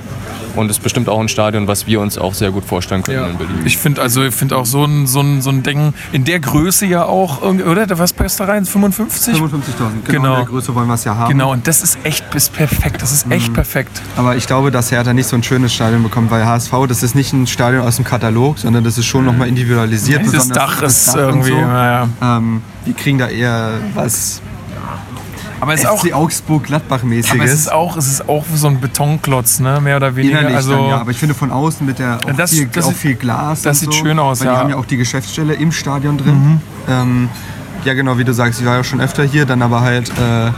[0.56, 3.28] Und ist bestimmt auch ein Stadion, was wir uns auch sehr gut vorstellen können Ja.
[3.28, 3.56] in Berlin.
[3.66, 6.40] Ich finde also, ich finde auch so ein, so, ein, so ein Ding in der
[6.40, 7.86] Größe ja auch, irgendwie- oder?
[8.00, 8.66] Was passt da rein?
[8.66, 9.38] 55?
[9.38, 10.06] 55.000.
[10.06, 10.30] Genau, Genau.
[10.34, 11.32] in der Größe wollen wir es ja haben.
[11.32, 13.02] Genau, und das ist echt ist perfekt.
[13.02, 14.02] Das ist echt perfekt.
[14.18, 17.16] Aber ich glaube, dass Hertha nicht so ein schönes Stadion bekommt, weil HSV, das ist
[17.16, 20.22] nicht ein Stadion aus dem Katalog, sondern das ist schon nochmal individualisiert.
[20.22, 21.58] Dieses besonders Dach das ist Dach und irgendwie, So.
[21.62, 22.10] naja.
[22.22, 24.42] Ähm, die kriegen da eher was
[25.62, 27.32] Aber es ist auch, FC Augsburg-Gladbach-mäßiges.
[27.32, 29.80] aber es ist auch, es ist auch so ein Betonklotz, ne?
[29.82, 30.40] Mehr oder weniger.
[30.40, 32.86] Innerlich also, dann, ja, aber ich finde von außen mit der auch, Das- viel, das
[32.86, 33.62] auch sieht- viel Glas.
[33.62, 34.52] das sieht so, schön aus, weil ja.
[34.52, 34.56] Mhm.
[34.56, 36.60] Die haben ja auch die Geschäftsstelle im Stadion drin.
[36.90, 37.30] Ähm,
[37.86, 40.52] ja, genau, wie du sagst, ich war ja schon öfter hier, dann aber halt äh,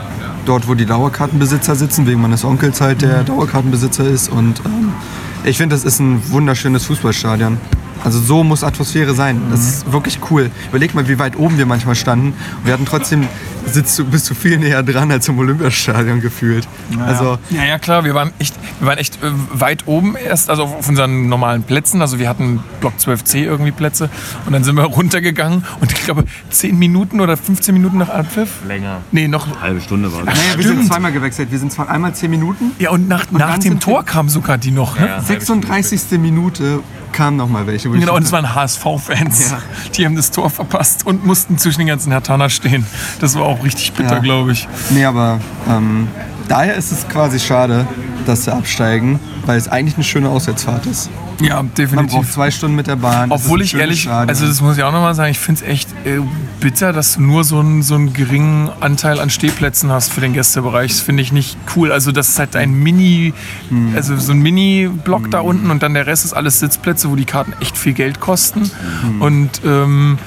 [0.46, 3.26] dort, wo die Dauerkartenbesitzer sitzen, wegen meines Onkels halt, der Mhm.
[3.26, 4.30] Dauerkartenbesitzer ist.
[4.30, 4.94] Und ähm,
[5.44, 7.58] ich finde, das ist ein wunderschönes Fußballstadion.
[8.04, 9.42] Also so muss Atmosphäre sein.
[9.50, 9.68] Das Mhm.
[9.68, 10.52] ist wirklich cool.
[10.70, 12.28] Überleg mal, wie weit oben wir manchmal standen.
[12.58, 13.28] Und wir hatten trotzdem,
[13.66, 16.68] sitzt du, bist du viel näher dran als im Olympiastadion gefühlt.
[17.06, 20.64] Also Ja, ja, klar, wir waren echt, wir waren echt äh, weit oben erst, also
[20.64, 22.02] auf unseren normalen Plätzen.
[22.02, 24.10] Also wir hatten Block 12c irgendwie Plätze
[24.46, 28.50] und dann sind wir runtergegangen und ich glaube 10 Minuten oder 15 Minuten nach Abpfiff.
[28.68, 29.02] Länger.
[29.12, 29.60] Nee, noch.
[29.62, 31.52] Halbe Stunde war Naja, wir sind zweimal gewechselt.
[31.52, 32.72] Wir sind zwar einmal 10 Minuten.
[32.80, 34.98] Ja, und nach, nach dann dem Tor kamen sogar die noch.
[35.00, 35.08] Ne?
[35.08, 35.22] Ja.
[35.22, 36.20] 36.
[36.20, 36.80] Minute
[37.12, 37.90] kamen noch mal welche.
[37.90, 39.52] Genau, und es waren HSV-Fans.
[39.52, 39.60] Ja.
[39.96, 42.86] Die haben das Tor verpasst und mussten zwischen den ganzen Hertanner stehen.
[43.20, 44.20] Das war auch richtig bitter, Ja.
[44.20, 44.68] glaube ich.
[44.92, 45.40] Nee, aber
[45.70, 46.08] ähm,
[46.48, 47.88] daher ist es quasi schade,
[48.26, 51.10] dass sie absteigen, weil es eigentlich eine schöne Auswärtsfahrt ist.
[51.40, 52.12] Ja, Man definitiv.
[52.14, 53.32] braucht zwei Stunden mit der Bahn.
[53.32, 54.28] Obwohl ich ehrlich, Stadion.
[54.30, 56.20] also das muss ich auch nochmal sagen, ich finde es echt äh,
[56.60, 60.34] bitter, dass du nur so einen, so einen geringen Anteil an Stehplätzen hast für den
[60.34, 60.92] Gästebereich.
[60.94, 61.92] Das finde ich nicht cool.
[61.92, 63.34] Also das ist halt ein Mini,
[63.70, 63.94] Hm.
[63.96, 67.26] also so ein Mini-Block da unten und dann der Rest ist alles Sitzplätze, wo die
[67.26, 68.64] Karten echt viel Geld kosten.
[69.04, 69.22] Hm.
[69.22, 70.18] Und ähm,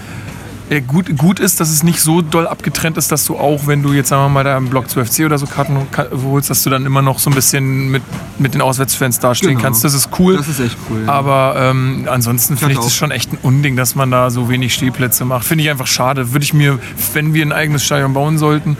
[0.70, 3.82] ja, gut, gut ist, dass es nicht so doll abgetrennt ist, dass du auch, wenn
[3.82, 6.62] du jetzt sagen wir mal da im Block 12c oder so Karten ka- holst, dass
[6.62, 8.02] du dann immer noch so ein bisschen mit,
[8.38, 9.62] mit den Auswärtsfans dastehen Genau.
[9.62, 9.82] kannst.
[9.82, 10.36] Das ist cool.
[10.36, 11.02] Das ist echt cool.
[11.06, 11.12] ja.
[11.12, 14.72] Aber ähm, ansonsten finde ich das schon echt ein Unding, dass man da so wenig
[14.72, 15.44] Stehplätze macht.
[15.44, 16.32] Finde ich einfach schade.
[16.32, 16.78] Würde ich mir,
[17.14, 18.76] wenn wir ein eigenes Stadion bauen sollten,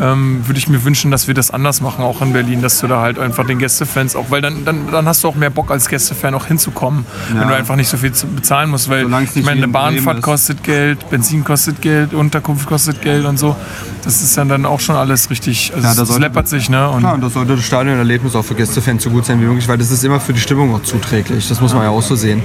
[0.00, 2.86] ähm, würde ich mir wünschen, dass wir das anders machen, auch in Berlin, dass du
[2.86, 5.70] da halt einfach den Gästefans auch, weil dann, dann, dann hast du auch mehr Bock
[5.70, 9.44] als Gästefan auch hinzukommen, wenn du einfach nicht so viel zu bezahlen musst, weil ich
[9.44, 13.56] meine, eine Bahnfahrt kostet Geld, Benzin kostet Geld, Unterkunft kostet Geld und so.
[14.04, 16.48] Das ist dann, dann auch schon alles richtig, also Ja, es- da es sollte- läppert
[16.48, 16.88] sich, ne?
[16.88, 19.66] Und Klar, und das sollte das Stadionerlebnis auch für Gästefans so gut sein wie möglich,
[19.68, 21.48] weil das ist immer für die Stimmung auch zuträglich.
[21.48, 22.42] Das muss man ja auch so sehen.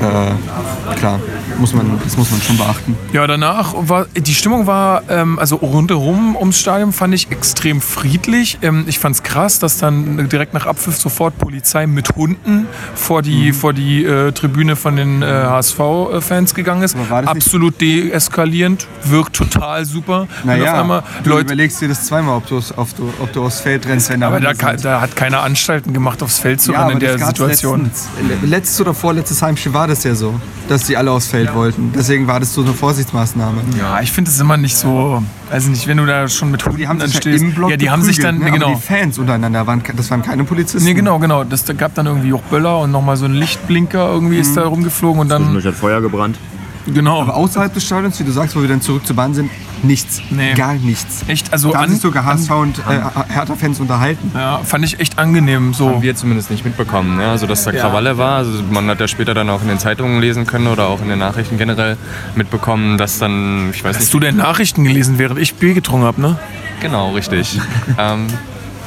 [0.00, 1.18] Äh, klar,
[1.58, 2.96] muss man, das muss man schon beachten.
[3.12, 8.58] Ja, danach war die Stimmung war, ähm, also rundherum ums Stadion fand ich extrem friedlich.
[8.62, 13.22] Ähm, ich fand es krass, dass dann direkt nach Abpfiff sofort Polizei mit Hunden vor
[13.22, 16.96] die, vor die äh, Tribüne von den äh, HSV-Fans gegangen ist.
[16.96, 17.80] Das nicht- Absolut
[18.28, 20.22] deeskalierend, wirkt total super.
[20.22, 21.46] Auf Naja, einmal du Leute.
[21.46, 24.28] überlegst dir das zweimal, ob du, ob du, ob du aufs Feld rennst, wenn da
[24.28, 27.84] Aber da, da hat keiner Anstalten gemacht, aufs Feld zu Ja, rennen in der Situation.
[27.84, 28.08] Letztens,
[28.50, 31.92] letztes oder vorletztes Heimspiel war das ja so, dass die alle aufs Feld wollten.
[31.94, 33.60] Deswegen war das so eine Vorsichtsmaßnahme.
[33.78, 36.78] Ja, ich finde es immer nicht so, also nicht, wenn du da schon mit Hunden
[36.78, 37.42] Die haben sich ja stehst.
[37.42, 38.50] im Block ja, die haben sich dann, ne?
[38.50, 38.66] genau.
[38.66, 40.84] Aber die Fans untereinander, waren, das waren keine Polizisten.
[40.84, 41.44] Nee, genau, genau.
[41.44, 44.66] Das da gab dann irgendwie auch Böller und nochmal so ein Lichtblinker irgendwie ist da
[44.66, 45.42] rumgeflogen und dann.
[45.42, 46.38] Zwischendurch hat Feuer gebrannt.
[46.86, 47.20] Genau.
[47.20, 49.50] Aber außerhalb des Stadions, wie du sagst, wo wir dann zurück zur Bahn sind,
[49.82, 50.20] nichts.
[50.30, 50.54] Nee.
[50.54, 51.24] Gar nichts.
[51.28, 54.30] Echt, also Da an, sich sogar HSV und äh, Hertha-Fans unterhalten.
[54.34, 55.74] ja, fand ich echt angenehm.
[55.74, 55.90] So.
[55.90, 57.28] Haben wir zumindest nicht mitbekommen, ne?
[57.28, 58.38] also dass da Krawalle war.
[58.38, 61.08] Also man hat ja später dann auch in den Zeitungen lesen können oder auch in
[61.08, 61.96] den Nachrichten generell
[62.34, 66.06] mitbekommen, dass dann, ich weiß Hast nicht, du denn Nachrichten gelesen, während ich Bier getrunken
[66.06, 66.38] habe, ne?
[66.80, 67.60] genau, richtig.
[67.98, 68.26] ähm,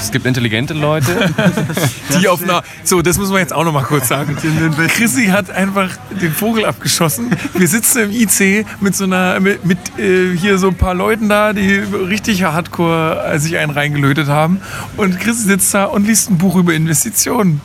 [0.01, 1.29] es gibt intelligente Leute,
[2.19, 2.63] Die auf einer.
[2.83, 4.35] So, das muss man jetzt auch noch mal kurz sagen.
[4.89, 7.35] Chrissy hat einfach den Vogel abgeschossen.
[7.53, 11.29] Wir sitzen im IC mit so einer, mit, mit äh, hier so ein paar Leuten
[11.29, 14.61] da, die richtig hardcore äh, sich einen reingelötet haben.
[14.97, 17.61] Und Chrissy sitzt da und liest ein Buch über Investitionen.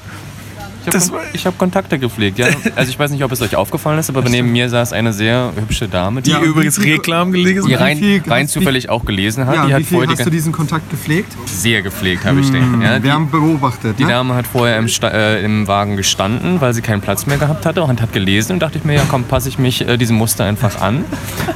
[0.89, 2.39] Ich habe hab Kontakte gepflegt.
[2.39, 2.47] Ja?
[2.77, 5.53] Also ich weiß nicht, ob es euch aufgefallen ist, aber neben mir saß eine sehr
[5.59, 7.81] hübsche Dame, die, Die übrigens Reklam gelesen die hat.
[7.83, 9.55] rein, viel- rein wie- zufällig auch gelesen hat.
[9.55, 11.33] Ja, die wie hat viel vorher hast die du diesen Kontakt gepflegt?
[11.47, 12.81] sehr gepflegt, habe ich den.
[12.83, 13.99] Ja, die, wir haben beobachtet.
[13.99, 14.11] die ne?
[14.11, 17.65] Dame hat vorher im, Sta äh, im Wagen gestanden, weil sie keinen Platz mehr gehabt
[17.67, 18.53] hatte und hat gelesen.
[18.55, 21.05] Und dachte ich mir, ja komm, passe ich mich äh, diesem Muster einfach an,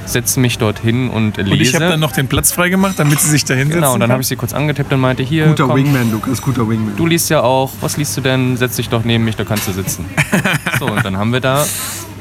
[0.07, 1.51] setze mich dorthin und lese.
[1.51, 4.01] Und ich habe dann noch den Platz freigemacht, damit sie sich da hinsetzen genau, und
[4.01, 6.97] dann habe ich sie kurz angetippt und meinte, hier, Guter komm, Wingman, Lukas, guter Wingman.
[6.97, 8.57] du liest ja auch, was liest du denn?
[8.57, 10.07] Setz dich doch neben mich, da kannst du sitzen.
[10.79, 11.67] so, und dann haben wir da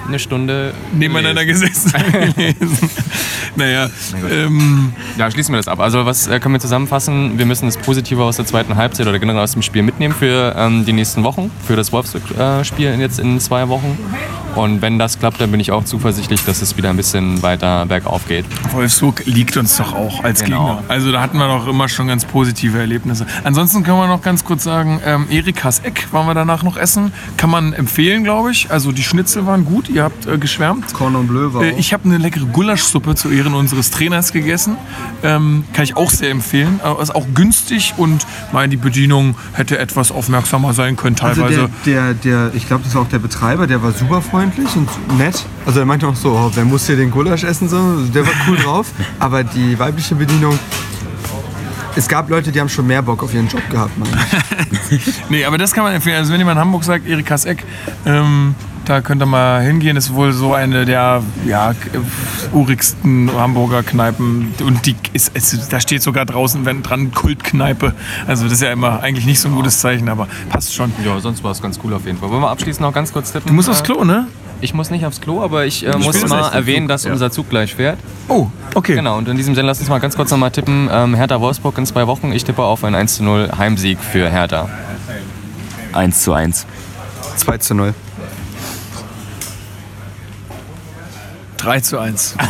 [0.08, 1.91] eine Stunde nebeneinander gesessen
[2.36, 2.89] gelesen.
[3.56, 3.89] naja,
[4.30, 5.80] ähm, Ja, schließen wir das ab.
[5.80, 7.38] Also was äh, können wir zusammenfassen?
[7.38, 10.56] Wir müssen das Positive aus der zweiten Halbzeit oder generell aus dem Spiel mitnehmen für
[10.58, 13.97] ähm, die nächsten Wochen, für das Wolfsburg-Spiel jetzt in zwei Wochen.
[14.56, 17.86] Und wenn das klappt, dann bin ich auch zuversichtlich, dass es wieder ein bisschen weiter
[17.86, 18.45] bergauf geht.
[18.72, 20.76] Wolfsburg liegt uns doch auch als Genau.
[20.78, 20.84] Gegner.
[20.88, 23.28] Also da hatten wir doch immer schon ganz positive Erlebnisse.
[23.43, 27.12] Ansonsten können wir noch ganz kurz sagen, ähm, Erikas Eck waren wir danach noch essen.
[27.38, 28.72] Kann man empfehlen, glaube ich.
[28.72, 30.93] Also die Schnitzel waren gut, ihr habt äh, geschwärmt.
[30.93, 34.77] Cordon Bleu war Äh, ich habe eine leckere Gulaschsuppe zu Ehren unseres Trainers gegessen.
[35.23, 36.79] Ähm, kann ich auch sehr empfehlen.
[36.83, 41.69] Äh, ist auch günstig und meine, die Bedienung hätte etwas aufmerksamer sein können Also teilweise.
[41.85, 44.89] der, der, der, ich glaube, das war auch der Betreiber, der war super freundlich und
[45.17, 45.45] nett.
[45.65, 47.69] Also er meinte auch so, oh, wer muss hier den Gulasch essen?
[47.69, 48.03] So.
[48.13, 48.87] Der war cool drauf.
[49.19, 50.57] Aber die weibliche Bedienung,
[51.95, 53.91] es gab Leute, die haben schon mehr Bock auf ihren Job gehabt.
[55.29, 56.17] Nee, aber das kann man empfehlen.
[56.17, 57.63] Also wenn jemand in Hamburg sagt, Erikas Eck,
[58.05, 58.55] ähm,
[58.89, 59.95] da könnt ihr mal hingehen.
[59.97, 61.75] Ist wohl so eine der ja, äh,
[62.51, 64.53] urigsten Hamburger Kneipen.
[64.63, 67.93] Und die ist, es, da steht sogar draußen wenn dran Kultkneipe.
[68.25, 70.91] Also das ist ja immer eigentlich nicht so ein gutes Zeichen, aber passt schon.
[71.05, 72.29] Ja, sonst war es ganz cool auf jeden Fall.
[72.31, 73.47] Wollen wir abschließend noch ganz kurz tippen?
[73.47, 74.27] Du musst aufs Klo, ne?
[74.61, 77.11] Ich muss nicht aufs Klo, aber ich äh, muss mal erwähnen, dass ja.
[77.11, 77.99] unser Zug gleich fährt.
[78.27, 78.95] Oh, okay.
[78.95, 80.89] Genau, und in diesem Sinne lass uns mal ganz kurz nochmal tippen.
[80.91, 82.33] Ähm, Hertha Wolfsburg in zwei Wochen.
[82.33, 84.67] Ich tippe auf einen 1 zu 0 Heimsieg für Hertha.
[85.93, 86.65] 1 zu 1.
[87.37, 87.93] 2 zu 0.
[91.60, 92.36] 3 zu 1.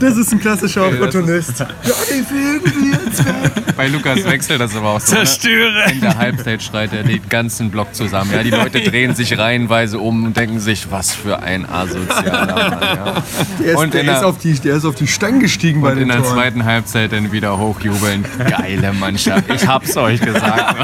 [0.00, 1.58] Das ist ein klassischer Opportunist.
[1.84, 2.60] Ja, fehlen
[2.92, 3.76] jetzt weg.
[3.76, 5.12] Bei Lukas wechselt das aber auch so.
[5.14, 5.18] Ne?
[5.24, 5.90] Zerstöre.
[5.90, 8.30] In der Halbzeit schreit er den ganzen Block zusammen.
[8.32, 12.80] Ja, die Leute drehen sich reihenweise um und denken sich, was für ein asozialer Mann.
[12.82, 13.22] Ja.
[13.60, 15.80] Der ist, Und der, in ist der- auf die, der ist auf die Stangen gestiegen
[15.80, 16.34] bei Und den in der Toren.
[16.34, 18.24] zweiten Halbzeit dann wieder hochjubeln.
[18.48, 19.44] Geile Mannschaft.
[19.52, 20.76] Ich hab's euch gesagt.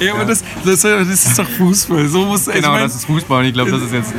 [0.00, 2.06] Ja, aber das, das, das ist doch Fußball.
[2.08, 4.12] So muss ich Genau, mein- das ist Fußball und ich glaube, das ist jetzt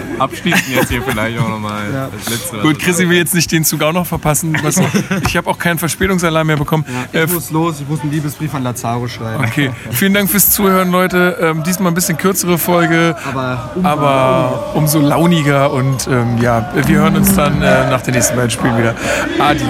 [0.54, 2.58] abschließend jetzt hier vielleicht auch nochmal das letzte.
[2.58, 4.56] was- Gut, Chrissy will jetzt nicht den Zug auch noch verpassen.
[4.64, 4.80] Was,
[5.28, 6.86] ich habe auch keinen Verspätungsalarm mehr bekommen.
[7.14, 9.44] Äh, Ich muss los, ich muss einen Liebesbrief an Lazaro schreiben.
[9.44, 11.38] okay, vielen Dank fürs Zuhören, Leute.
[11.42, 15.72] Ähm, diesmal ein bisschen kürzere Folge, Aber aber umso launiger.
[15.72, 18.96] Und ähm, ja, wir hören uns dann äh, nach den nächsten beiden Spielen wieder.
[19.40, 19.66] Adieu.